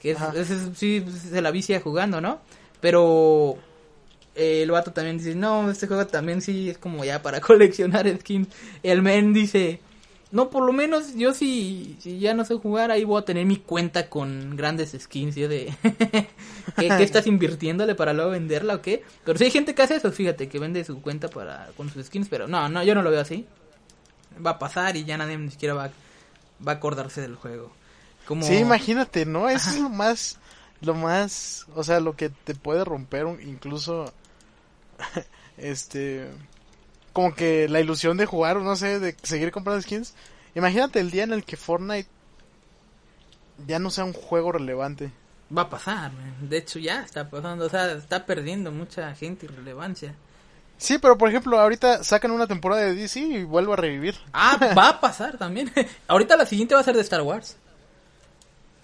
[0.00, 0.32] Que es, Ajá.
[0.36, 2.40] ese es- sí se la vicia jugando, ¿no?
[2.80, 3.56] Pero
[4.34, 8.08] eh, el vato también dice, no, este juego también sí es como ya para coleccionar
[8.20, 8.48] skins.
[8.82, 9.80] El men dice,
[10.32, 13.46] no, por lo menos yo si, si ya no sé jugar, ahí voy a tener
[13.46, 15.36] mi cuenta con grandes skins.
[15.36, 15.72] Yo de,
[16.76, 19.04] ¿qué, qué estás invirtiéndole para luego venderla o qué?
[19.24, 22.06] Pero sí hay gente que hace eso, fíjate, que vende su cuenta para con sus
[22.06, 23.46] skins, pero no, no, yo no lo veo así.
[24.44, 25.90] Va a pasar y ya nadie ni siquiera va,
[26.66, 27.70] va a acordarse del juego.
[28.26, 28.42] Como...
[28.46, 29.48] Sí, imagínate, ¿no?
[29.50, 29.76] Eso Ajá.
[29.76, 30.38] es lo más,
[30.80, 34.12] lo más, o sea, lo que te puede romper un- incluso,
[35.58, 36.28] este,
[37.12, 40.14] como que la ilusión de jugar, no sé, de seguir comprando skins.
[40.54, 42.08] Imagínate el día en el que Fortnite
[43.66, 45.12] ya no sea un juego relevante.
[45.56, 46.48] Va a pasar, man.
[46.48, 50.14] de hecho ya está pasando, o sea, está perdiendo mucha gente y relevancia.
[50.78, 54.16] Sí, pero por ejemplo, ahorita sacan una temporada de DC y vuelvo a revivir.
[54.32, 55.70] Ah, va a pasar también.
[56.08, 57.56] Ahorita la siguiente va a ser de Star Wars.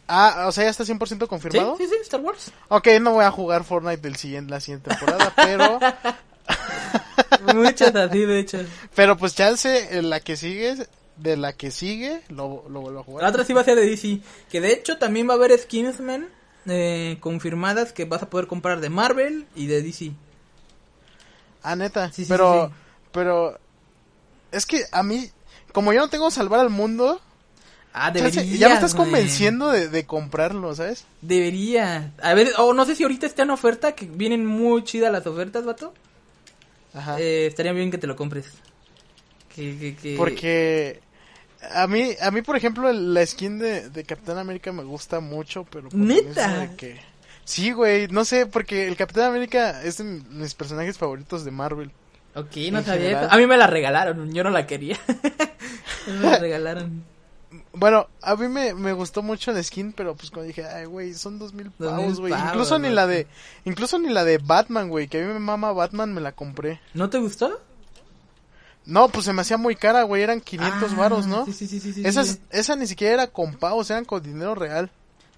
[0.07, 1.27] Ah, o sea, ya está 100% ¿Sí?
[1.27, 1.77] confirmado.
[1.77, 2.53] Sí, sí, Star Wars.
[2.69, 5.81] Ok, no voy a jugar Fortnite del siguiente, la siguiente temporada, pero,
[7.55, 8.59] Muchas así, de hecho.
[8.95, 10.77] pero pues chance, en la que sigue,
[11.17, 13.23] de la que sigue, lo, lo vuelvo a jugar.
[13.25, 14.21] La otra sí va a ser de DC.
[14.51, 16.29] Que de hecho también va a haber skins, man,
[16.67, 20.13] eh, confirmadas que vas a poder comprar de Marvel y de DC.
[21.63, 22.13] Ah, neta.
[22.13, 22.75] Sí, sí, pero, sí,
[23.13, 23.59] pero,
[24.53, 25.31] es que a mí,
[25.73, 27.21] como yo no tengo salvar al mundo,
[27.93, 31.05] Ah, chance, deberías, ya me estás convenciendo de, de comprarlo, ¿sabes?
[31.21, 32.13] Debería.
[32.23, 35.27] A ver, o no sé si ahorita está en oferta, que vienen muy chidas las
[35.27, 35.95] ofertas, vato.
[36.99, 37.21] Ajá.
[37.21, 38.53] Eh, estaría bien que te lo compres.
[39.55, 40.17] Que, que, que...
[40.17, 41.01] Porque
[41.73, 45.65] A mí, a mí por ejemplo, la skin de, de Capitán América me gusta mucho,
[45.71, 45.89] pero...
[45.89, 46.49] por ¿Neta?
[46.49, 47.01] mismo de que...
[47.45, 51.91] Sí, güey, no sé, porque el Capitán América es de mis personajes favoritos de Marvel.
[52.35, 53.29] Ok, no sabía general.
[53.31, 54.99] A mí me la regalaron, yo no la quería.
[56.07, 57.05] me la regalaron.
[57.73, 61.15] Bueno, a mí me, me gustó mucho la skin, pero pues cuando dije, ay, güey,
[61.15, 62.33] son dos mil pavos, güey.
[62.33, 63.27] Incluso ni la de,
[63.65, 66.81] incluso ni la de Batman, güey, que a mí me mama Batman, me la compré.
[66.95, 67.59] ¿No te gustó?
[68.85, 71.45] No, pues se me hacía muy cara, güey, eran 500 Ah, varos, ¿no?
[71.47, 72.39] Sí, sí, sí, esa, sí.
[72.51, 74.91] esa ni siquiera era con pavos, eran con dinero real.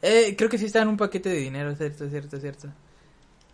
[0.02, 2.68] Eh, creo que sí está en un paquete de dinero, cierto, cierto, cierto.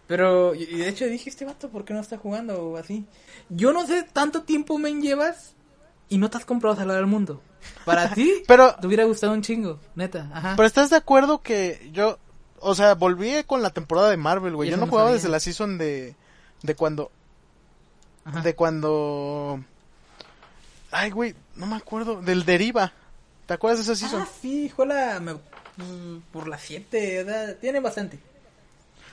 [0.06, 3.04] Pero, y de hecho dije, este vato, ¿por qué no está jugando o así?
[3.48, 5.54] Yo no sé, tanto tiempo me llevas
[6.08, 7.42] y no te has comprado salvar al mundo.
[7.84, 10.54] Para ti, Pero, te hubiera gustado un chingo, neta, ajá.
[10.56, 12.18] pero estás de acuerdo que yo,
[12.60, 14.68] o sea, volví con la temporada de Marvel, güey.
[14.70, 15.16] Yo no no jugaba sabía.
[15.18, 16.14] desde la season de,
[16.62, 17.10] de cuando,
[18.24, 18.40] Ajá.
[18.40, 19.60] de cuando,
[20.90, 22.92] ay, güey, no me acuerdo, del Deriva.
[23.46, 24.22] ¿Te acuerdas de esa season?
[24.22, 27.56] Ah, sí, juega me, mm, por las 7, ¿verdad?
[27.60, 28.18] Tiene bastante.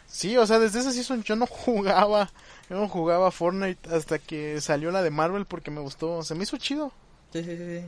[0.07, 2.31] Sí, o sea, desde esa season yo no jugaba,
[2.69, 6.43] yo no jugaba Fortnite hasta que salió la de Marvel porque me gustó, se me
[6.43, 6.91] hizo chido.
[7.31, 7.85] Sí, sí, sí.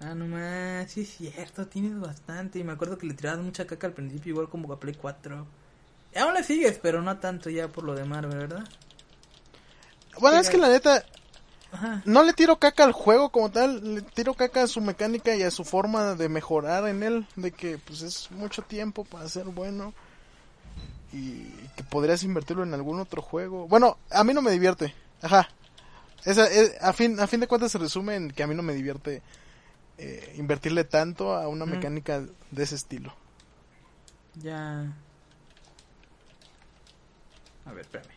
[0.00, 2.58] Ah, no más, sí es cierto, tienes bastante.
[2.58, 5.46] Y me acuerdo que le tirabas mucha caca al principio, igual como a Play 4.
[6.14, 8.68] Y aún le sigues, pero no tanto ya por lo de Marvel, ¿verdad?
[10.20, 11.04] Bueno, Sí, es que la neta,
[11.72, 12.02] Ajá.
[12.04, 15.42] no le tiro caca al juego como tal, le tiro caca a su mecánica y
[15.42, 19.46] a su forma de mejorar en él, de que pues es mucho tiempo para ser
[19.46, 19.94] bueno
[21.12, 21.44] y
[21.76, 23.66] que podrías invertirlo en algún otro juego.
[23.68, 25.48] Bueno, a mí no me divierte, ajá.
[26.24, 28.62] Esa, es- a, fin, a fin de cuentas se resume en que a mí no
[28.62, 29.22] me divierte
[29.98, 32.20] eh, invertirle tanto a una mecánica
[32.50, 33.12] de ese estilo.
[34.36, 34.92] Ya.
[37.66, 38.08] A ver, espérame.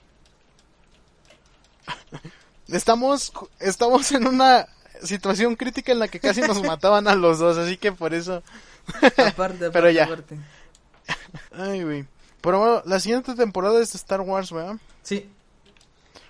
[2.68, 4.66] Estamos, estamos en una
[5.04, 8.44] situación crítica en la que casi nos mataban a los dos, así que por eso...
[8.88, 10.06] Aparte, aparte, Pero ya.
[10.06, 10.38] aparte.
[11.52, 12.06] Ay, güey.
[12.40, 14.78] Pero bueno, la siguiente temporada es de Star Wars, ¿verdad?
[15.04, 15.30] Sí,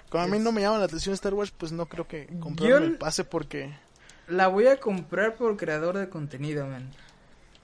[0.09, 2.69] Como a mí no me llama la atención Star Wars, pues no creo que comprarme
[2.69, 3.77] Yo- el pase porque...
[4.27, 6.89] la voy a comprar por creador de contenido, man.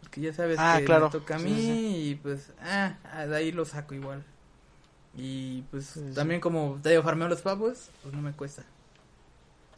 [0.02, 1.06] Porque ya sabes Ah, que claro.
[1.06, 2.96] me toca a mí sí, y pues, ah,
[3.28, 4.24] de ahí lo saco igual.
[5.18, 8.64] Y pues Sí, también como te digo, farmeo los pavos, pues no me cuesta.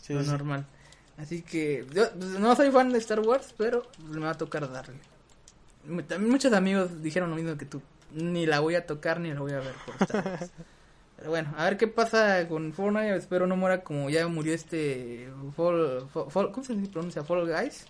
[0.01, 0.65] Sí, lo normal.
[1.17, 4.69] Así que yo pues, no soy fan de Star Wars, pero me va a tocar
[4.71, 4.95] darle.
[6.07, 7.81] También muchos amigos dijeron lo mismo que tú.
[8.13, 10.51] Ni la voy a tocar ni la voy a ver por Star Wars.
[11.19, 13.15] Pero bueno, a ver qué pasa con Fortnite.
[13.17, 17.23] Espero no muera como ya murió este Fall, Fall- Fall- ¿cómo se pronuncia?
[17.25, 17.85] Fall Guys.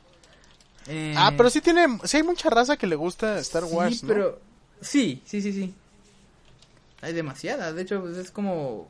[0.88, 1.86] Eh, Ah, pero sí tiene...
[2.06, 4.08] Sí hay mucha raza que le gusta Star sí, Wars, ¿no?
[4.10, 4.40] pero
[4.82, 5.74] sí, sí, sí, sí.
[7.02, 7.76] Hay demasiadas.
[7.76, 8.88] De hecho, pues es como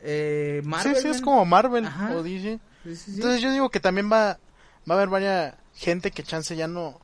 [0.00, 0.96] eh, Marvel.
[0.96, 2.12] sí, sí, es como Marvel Ajá.
[2.16, 2.58] o DC.
[2.84, 3.10] Sí, sí.
[3.16, 4.38] Entonces yo digo que también va,
[4.88, 6.98] va a haber varias gente que chance ya no...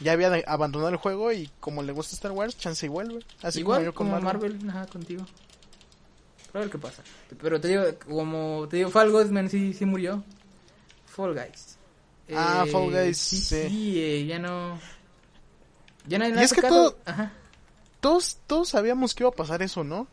[0.00, 3.24] Ya había abandonado el juego y como le gusta Star Wars, chance y vuelve.
[3.42, 4.50] Así Igual como yo con como Marvel.
[4.52, 5.24] Marvel, ajá, contigo.
[6.54, 7.02] A ver qué pasa.
[7.40, 10.22] Pero te digo, como te digo, Fall Guys, man, sí, sí murió.
[11.06, 11.78] Fall Guys.
[12.34, 13.68] Ah, Eh, Fall Guys, Sí, sí.
[13.68, 14.78] sí, eh, ya no...
[16.06, 17.32] Ya no Y es que todo- Ajá.
[18.00, 20.06] Todos, todos sabíamos que iba a pasar eso, ¿no?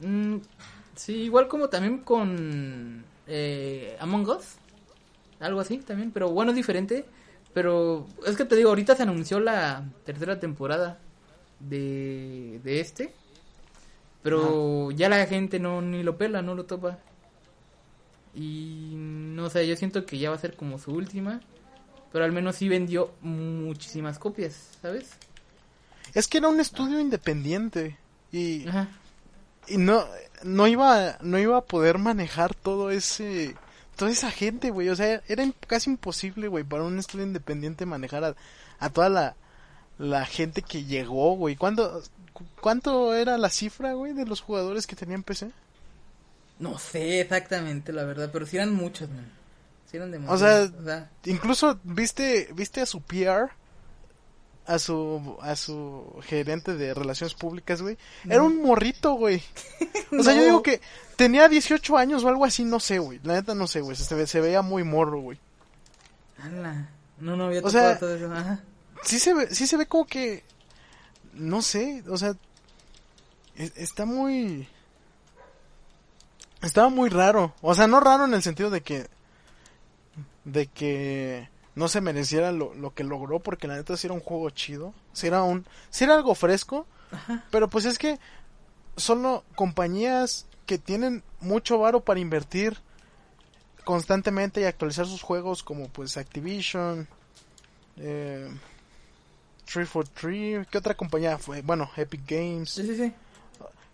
[0.00, 0.36] Mm,
[0.96, 4.44] sí, igual como también con eh, Among Us.
[5.40, 7.04] Algo así también, pero bueno, es diferente.
[7.52, 10.98] Pero es que te digo, ahorita se anunció la tercera temporada
[11.58, 13.12] de, de este.
[14.22, 16.98] Pero ya la gente no ni lo pela, no lo topa.
[18.34, 21.40] Y no sé, yo siento que ya va a ser como su última.
[22.12, 25.10] Pero al menos sí vendió muchísimas copias, ¿sabes?
[26.14, 27.96] Es que era un estudio independiente
[28.32, 28.88] y, Ajá.
[29.68, 30.04] y no
[30.42, 33.54] no iba no iba a poder manejar todo ese
[33.94, 38.24] toda esa gente, güey, o sea, era casi imposible, güey, para un estudio independiente manejar
[38.24, 38.34] a,
[38.80, 39.36] a toda la
[39.98, 41.54] la gente que llegó, güey.
[41.54, 42.19] ¿Cuánto cu-
[42.60, 45.50] cuánto era la cifra, güey, de los jugadores que tenían PC?
[46.58, 49.30] No sé exactamente, la verdad, pero sí eran muchos, man.
[49.90, 50.72] Sí eran O demasiados.
[50.84, 53.50] sea, incluso viste viste a su PR
[54.66, 57.96] a su a su gerente de relaciones públicas, güey.
[58.28, 59.42] Era un morrito, güey.
[60.18, 60.80] O sea, yo digo que
[61.16, 63.20] tenía 18 años o algo así, no sé, güey.
[63.22, 63.96] La neta no sé, güey.
[63.96, 65.38] Se, ve- se veía muy morro, güey.
[66.42, 66.88] Ala,
[67.18, 68.32] No, no había O sea, todo eso.
[68.32, 68.60] Ajá.
[69.04, 70.42] Sí se ve, sí se ve como que
[71.32, 72.34] no sé, o sea,
[73.56, 74.68] es- está muy
[76.62, 77.54] estaba muy raro.
[77.62, 79.06] O sea, no raro en el sentido de que
[80.44, 84.20] de que no se mereciera lo, lo que logró porque la neta sí era un
[84.20, 87.44] juego chido, sí era un sí era algo fresco, Ajá.
[87.50, 88.18] pero pues es que
[88.96, 92.78] solo compañías que tienen mucho varo para invertir
[93.84, 97.08] constantemente y actualizar sus juegos como pues Activision,
[97.96, 98.50] eh,
[99.72, 101.62] 343, ¿qué otra compañía fue?
[101.62, 102.70] Bueno, Epic Games.
[102.70, 103.12] Sí, sí, sí.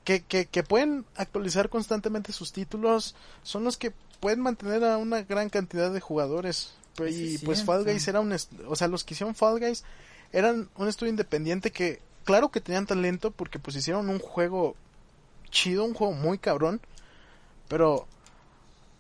[0.05, 5.23] Que, que, que pueden actualizar constantemente sus títulos, son los que pueden mantener a una
[5.23, 6.73] gran cantidad de jugadores.
[6.97, 7.65] Sí, y es pues.
[7.65, 8.35] Fall Guys era un...
[8.69, 9.85] O sea, los que hicieron Fall Guys
[10.33, 14.77] eran un estudio independiente que, claro que tenían talento porque pues hicieron un juego
[15.51, 16.81] chido, un juego muy cabrón,
[17.69, 18.07] pero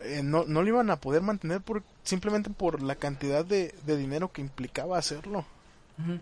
[0.01, 3.97] eh, no, no lo iban a poder mantener por simplemente por la cantidad de, de
[3.97, 5.47] dinero que implicaba hacerlo.
[5.99, 6.19] Ujú.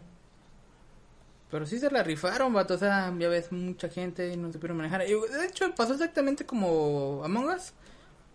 [1.54, 2.74] Pero sí se la rifaron, vato.
[2.74, 5.02] O sea, ya ves, mucha gente no se pudieron manejar.
[5.08, 7.74] Y, de hecho, pasó exactamente como Among Us.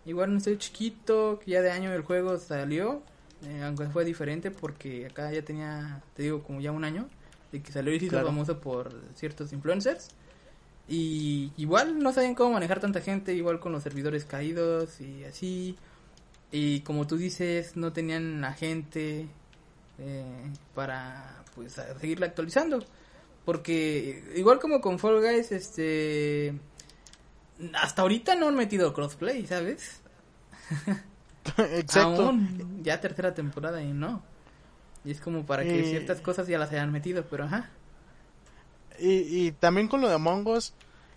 [0.05, 3.01] Igual un estudio chiquito, que ya de año el juego salió.
[3.43, 7.09] eh, aunque fue diferente porque acá ya tenía, te digo, como ya un año.
[7.51, 8.27] De que salió y se hizo Claro.
[8.27, 10.11] famoso por ciertos influencers.
[10.87, 15.77] Y igual no sabían cómo manejar tanta gente, igual con los servidores caídos y así.
[16.53, 19.27] Y como tú dices, no tenían la gente
[19.97, 22.85] eh, para pues seguirla actualizando.
[23.45, 26.53] Porque igual como con Fall Guys, este
[27.73, 30.01] hasta ahorita no han metido crossplay, ¿sabes?
[31.57, 32.27] Exacto.
[32.27, 34.21] Aún ya tercera temporada y no.
[35.03, 35.89] Y es como para que Eh.
[35.89, 37.69] ciertas cosas ya las hayan metido, pero ajá.
[38.99, 40.73] Y, y también con lo de Among Us,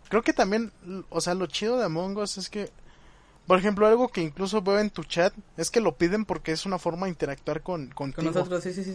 [0.09, 0.73] creo que también,
[1.11, 2.71] o sea, lo chido de Among Us es que,
[3.47, 6.65] por ejemplo, algo que incluso veo en tu chat es que lo piden porque es
[6.65, 8.33] una forma de interactuar con, Con contigo.
[8.33, 8.95] nosotros, sí, sí, sí.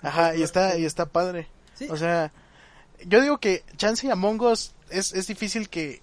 [0.00, 1.46] Con Ajá, y está, y está padre.
[1.74, 1.86] Sí.
[1.90, 2.32] O sea,
[3.06, 6.02] yo digo que Chance y Among Us es, es difícil que,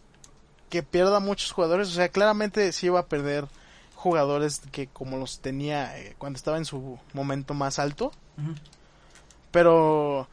[0.70, 1.90] que pierda muchos jugadores.
[1.90, 3.48] O sea, claramente sí va a perder
[3.96, 8.12] jugadores que como los tenía eh, cuando estaba en su momento más alto.
[9.52, 10.28] Pero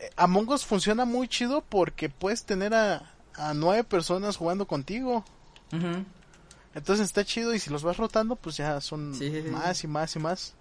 [0.00, 5.24] eh, Among Us funciona muy chido porque puedes tener a, a nueve personas jugando contigo.
[6.74, 9.48] Entonces está chido y si los vas rotando, pues ya son Sí, sí, sí.
[9.48, 10.54] más y más y más.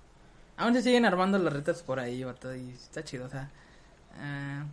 [0.58, 3.50] Aún se siguen armando las retas por ahí, y está chido, o sea.
[4.20, 4.66] ah,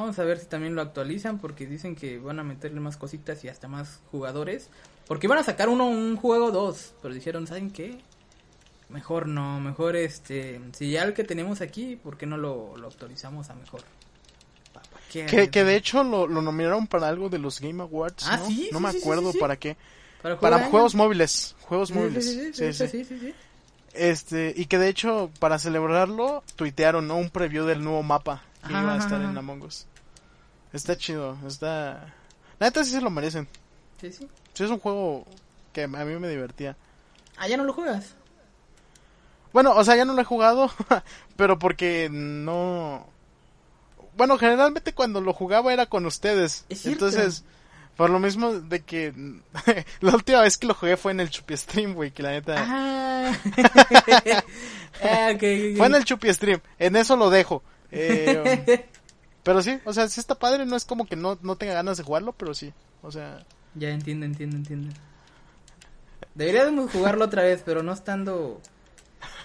[0.00, 3.42] vamos a ver si también lo actualizan, porque dicen que van a meterle más cositas
[3.44, 4.68] y hasta más jugadores.
[5.06, 7.98] Porque iban a sacar uno, un juego dos, pero dijeron, ¿saben qué?
[8.88, 12.86] Mejor no, mejor este, si ya el que tenemos aquí, ¿por qué no lo, lo
[12.88, 13.80] actualizamos a mejor?
[15.10, 18.46] Que, que de hecho lo, lo nominaron para algo de los Game Awards, Ah, ¿no?
[18.48, 19.76] sí, no sí, me acuerdo sí, para qué.
[20.40, 22.26] para, juegos móviles, juegos móviles.
[23.94, 27.16] Este, y que de hecho para celebrarlo tuitearon, ¿no?
[27.16, 29.30] Un preview del nuevo mapa que Ajá, iba a ajá, estar ajá.
[29.30, 29.86] en Among Us.
[30.72, 32.12] Está chido, está
[32.58, 33.48] La neta sí se lo merecen.
[34.00, 34.28] Sí, sí.
[34.52, 35.26] Sí es un juego
[35.72, 36.76] que a mí me divertía.
[37.36, 38.14] Ah, ya no lo juegas.
[39.52, 40.70] Bueno, o sea, ya no lo he jugado,
[41.36, 43.06] pero porque no...
[44.16, 46.64] Bueno, generalmente cuando lo jugaba era con ustedes.
[46.68, 46.86] Es.
[46.86, 47.44] Entonces,
[47.96, 49.12] por lo mismo de que
[50.00, 52.54] la última vez que lo jugué fue en el Chupi Stream, güey, que la neta...
[52.58, 53.32] Ah.
[55.02, 55.32] ah.
[55.38, 57.62] Fue en el Chupi Stream, en eso lo dejo.
[57.90, 58.86] Eh,
[59.42, 61.96] pero sí, o sea, sí está padre, no es como que no, no tenga ganas
[61.98, 62.72] de jugarlo, pero sí,
[63.02, 63.44] o sea...
[63.74, 64.94] Ya entiendo, entiendo, entiendo.
[66.34, 68.60] Deberíamos jugarlo otra vez, pero no estando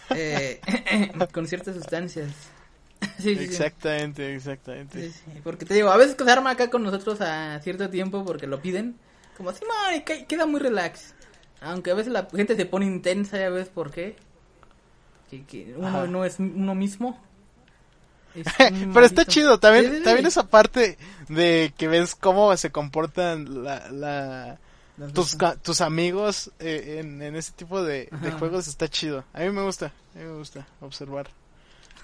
[0.10, 0.60] eh,
[1.34, 2.32] con ciertas sustancias.
[3.18, 3.44] Sí, sí, sí.
[3.46, 5.10] Exactamente, exactamente.
[5.10, 7.90] Sí, sí, Porque te digo, a veces que se arma acá con nosotros a cierto
[7.90, 8.96] tiempo porque lo piden.
[9.38, 11.16] Como así, "Ay, que- queda muy relax.
[11.62, 14.16] Aunque a veces la gente se pone intensa, ya ves por qué.
[15.32, 16.06] Que, que uno Ajá.
[16.08, 17.20] no es uno mismo.
[18.36, 18.46] Es
[18.94, 23.90] Pero está chido, también, Sí, también esa parte de que ves cómo se comportan la,
[23.92, 24.60] la,
[25.14, 28.10] tus, tus amigos eh, en, en ese tipo de,
[28.40, 29.24] juegos está chido.
[29.34, 31.30] A mí me gusta, a mí me gusta observar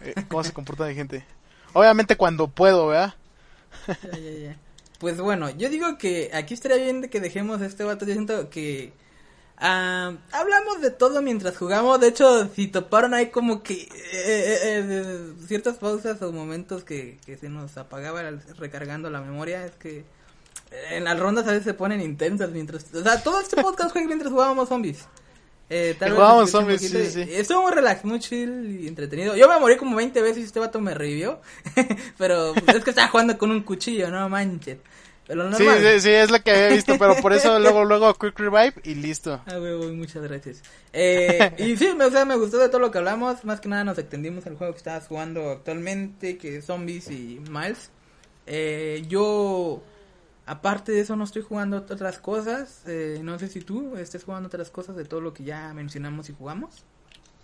[0.01, 1.25] eh, cómo se comporta la gente.
[1.73, 3.13] Obviamente cuando puedo, ¿verdad?
[3.87, 4.57] Ya, ya, ya.
[4.99, 8.05] Pues bueno, yo digo que aquí estaría bien que dejemos este vato.
[8.05, 8.93] Yo siento que
[9.57, 11.99] ah, hablamos de todo mientras jugamos.
[11.99, 17.19] De hecho, si toparon ahí como que eh, eh, eh, ciertas pausas o momentos que,
[17.25, 18.23] que se nos apagaba
[18.57, 20.05] recargando la memoria, es que
[20.91, 22.85] en las rondas a veces se ponen intensas mientras...
[22.93, 25.05] O sea, todo este podcast fue mientras jugábamos zombies.
[25.69, 27.21] Eh, tal jugábamos zombies, sí, sí.
[27.29, 29.35] Estuvo muy relax, muy chill y entretenido.
[29.35, 31.41] Yo me morí como 20 veces y este vato me revivió.
[32.17, 34.77] Pero es que estaba jugando con un cuchillo, no manches.
[35.27, 38.37] Pero Sí, sí, sí, es lo que había visto, pero por eso luego, luego Quick
[38.39, 39.41] Revive y listo.
[39.45, 40.61] Ah, huevo, muchas gracias.
[40.91, 43.45] Eh, y sí, me, o sea, me gustó de todo lo que hablamos.
[43.45, 47.39] Más que nada nos extendimos al juego que estabas jugando actualmente, que es Zombies y
[47.39, 47.91] Miles.
[48.45, 49.83] Eh, yo,
[50.45, 52.83] aparte de eso, no estoy jugando otras cosas.
[52.87, 56.29] Eh, no sé si tú estés jugando otras cosas de todo lo que ya mencionamos
[56.29, 56.85] y jugamos.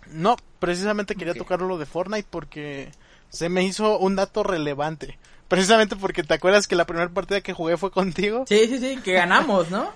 [0.06, 1.36] No, precisamente quería Ok.
[1.36, 2.92] tocar lo de Fortnite porque
[3.30, 5.18] se me hizo un dato relevante.
[5.48, 8.44] Precisamente porque te acuerdas que la primera partida que jugué fue contigo.
[8.48, 9.92] Sí, sí, sí, que ganamos, ¿no?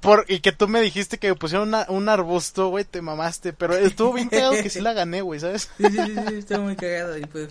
[0.00, 3.52] por, y que tú me dijiste que pusieron una, un arbusto, güey, te mamaste.
[3.52, 5.70] Pero estuvo bien cagado que sí la gané, güey, ¿sabes?
[5.78, 7.16] Sí, sí, sí, sí, estuvo muy cagado.
[7.16, 7.50] Y pues,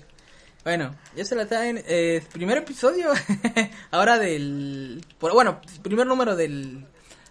[0.66, 1.82] bueno, ya se la saben.
[1.88, 3.08] Eh, primer episodio,
[3.92, 5.02] ahora del.
[5.18, 6.86] por- bueno, primer número del.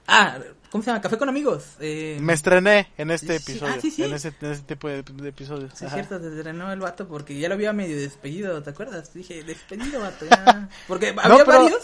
[0.07, 0.39] Ah,
[0.71, 1.01] ¿cómo se llama?
[1.01, 1.65] Café con amigos.
[1.81, 3.75] Eh, Me estrené en este episodio.
[3.77, 4.03] ah, sí, sí.
[4.05, 5.73] En, ese, en ese tipo de, de episodios.
[5.75, 9.13] Sí, es cierto, se estrenó el vato porque ya lo había medio despedido, ¿te acuerdas?
[9.15, 10.69] Dije, despedido, vato, ya.
[10.89, 11.83] Porque había pero- varios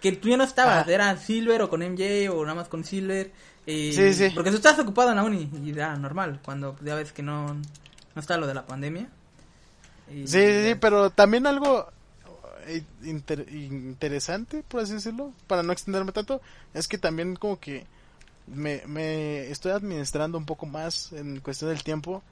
[0.00, 0.92] que tú ya no estabas, Ajá.
[0.92, 3.32] eran Silver o con MJ o nada más con Silver.
[3.66, 4.30] eh, Sí, sí.
[4.34, 7.52] Porque tú estabas ocupado en la uni y era normal, cuando ya ves que no,
[7.54, 9.08] no está lo de la pandemia.
[10.10, 11.88] Y- Sí, sí, sí, pero también algo
[12.66, 16.40] eh, inter- interesante, por así decirlo, para no extenderme tanto,
[16.74, 17.86] es que también como que
[18.54, 22.22] me, me estoy administrando un poco más en cuestión del tiempo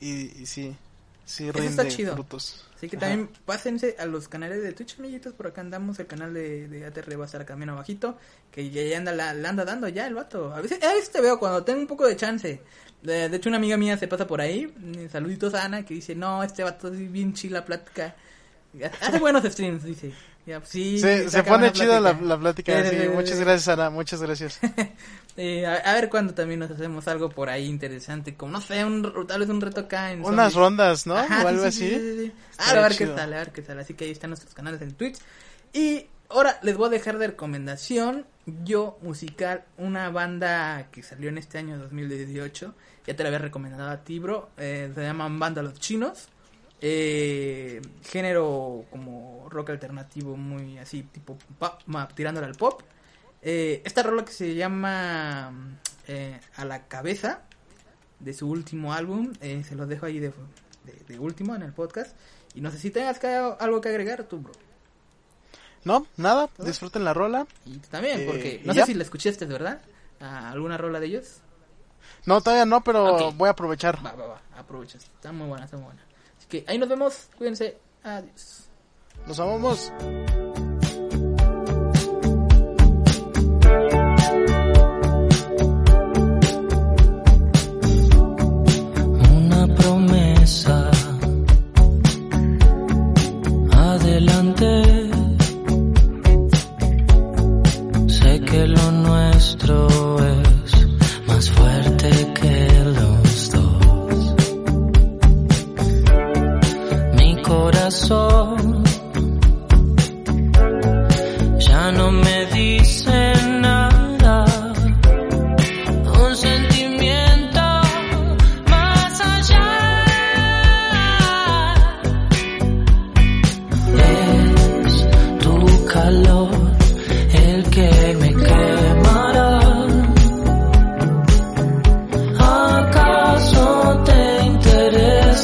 [0.00, 0.76] y, y sí,
[1.24, 2.14] sí Eso rinde está chido.
[2.14, 2.64] frutos.
[2.76, 3.06] Así que Ajá.
[3.06, 5.32] también pásense a los canales de Twitch, amiguitos.
[5.34, 5.98] Por acá andamos.
[6.00, 8.18] El canal de, de ATR va a estar camino abajito.
[8.50, 10.52] Que ya, ya anda, la, la anda dando ya el vato.
[10.52, 12.60] A veces, a veces te veo cuando tengo un poco de chance.
[13.02, 14.72] De, de hecho, una amiga mía se pasa por ahí.
[14.96, 15.84] eh, Saluditos a Ana.
[15.84, 18.16] Que dice: No, este vato es bien chila plática.
[19.00, 20.12] Hace buenos streams, dice.
[20.44, 22.26] Ya, sí, Se, se pone chida la, plática.
[22.26, 24.58] la plática, Sí, sí, sí, muchas gracias Ana, muchas gracias.
[25.36, 28.34] Eh, a, a ver cuándo también nos hacemos algo por ahí interesante.
[28.34, 30.54] Como, no sé, un, tal vez un reto acá en Unas zombies.
[30.54, 31.16] rondas, ¿no?
[31.16, 31.94] Ajá, o algo sí, sí, así.
[31.94, 32.32] sí, sí, sí.
[32.58, 33.14] Ah, a ver qué chido.
[33.14, 33.78] tal, a ver qué tal.
[33.78, 35.18] Así que ahí están nuestros canales en Twitch.
[35.72, 38.26] Y ahora les voy a dejar de recomendación
[38.64, 42.74] yo musical una banda que salió en este año 2018.
[43.06, 44.50] Ya te la había recomendado a ti, bro.
[44.58, 46.28] Eh, se llaman Banda Los Chinos.
[46.84, 51.80] Eh, género como rock alternativo muy así tipo pop,
[52.14, 52.82] tirándole al pop.
[53.40, 55.52] Eh, esta rola que se llama
[56.08, 57.42] eh, A la cabeza
[58.18, 60.32] de su último álbum, eh, se los dejo ahí de,
[60.84, 62.16] de- de último en el podcast.
[62.54, 64.52] Y no sé si tengas que- algo que agregar tú, bro.
[65.84, 67.46] No, nada, disfruten la rola.
[67.64, 68.82] Y tú también, Eh, porque ¿y no ya?
[68.86, 69.80] sé si la escuchaste, ¿verdad?
[70.20, 71.38] ¿A ¿Alguna rola de ellos?
[72.26, 74.04] No, todavía no, pero voy a aprovechar.
[74.04, 74.98] Va, va, va, aprovecha.
[74.98, 76.02] Está muy buena, está muy buena.
[76.66, 78.68] Ahí nos vemos, cuídense, adiós.
[79.26, 79.92] Nos amamos.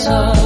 [0.09, 0.38] sun.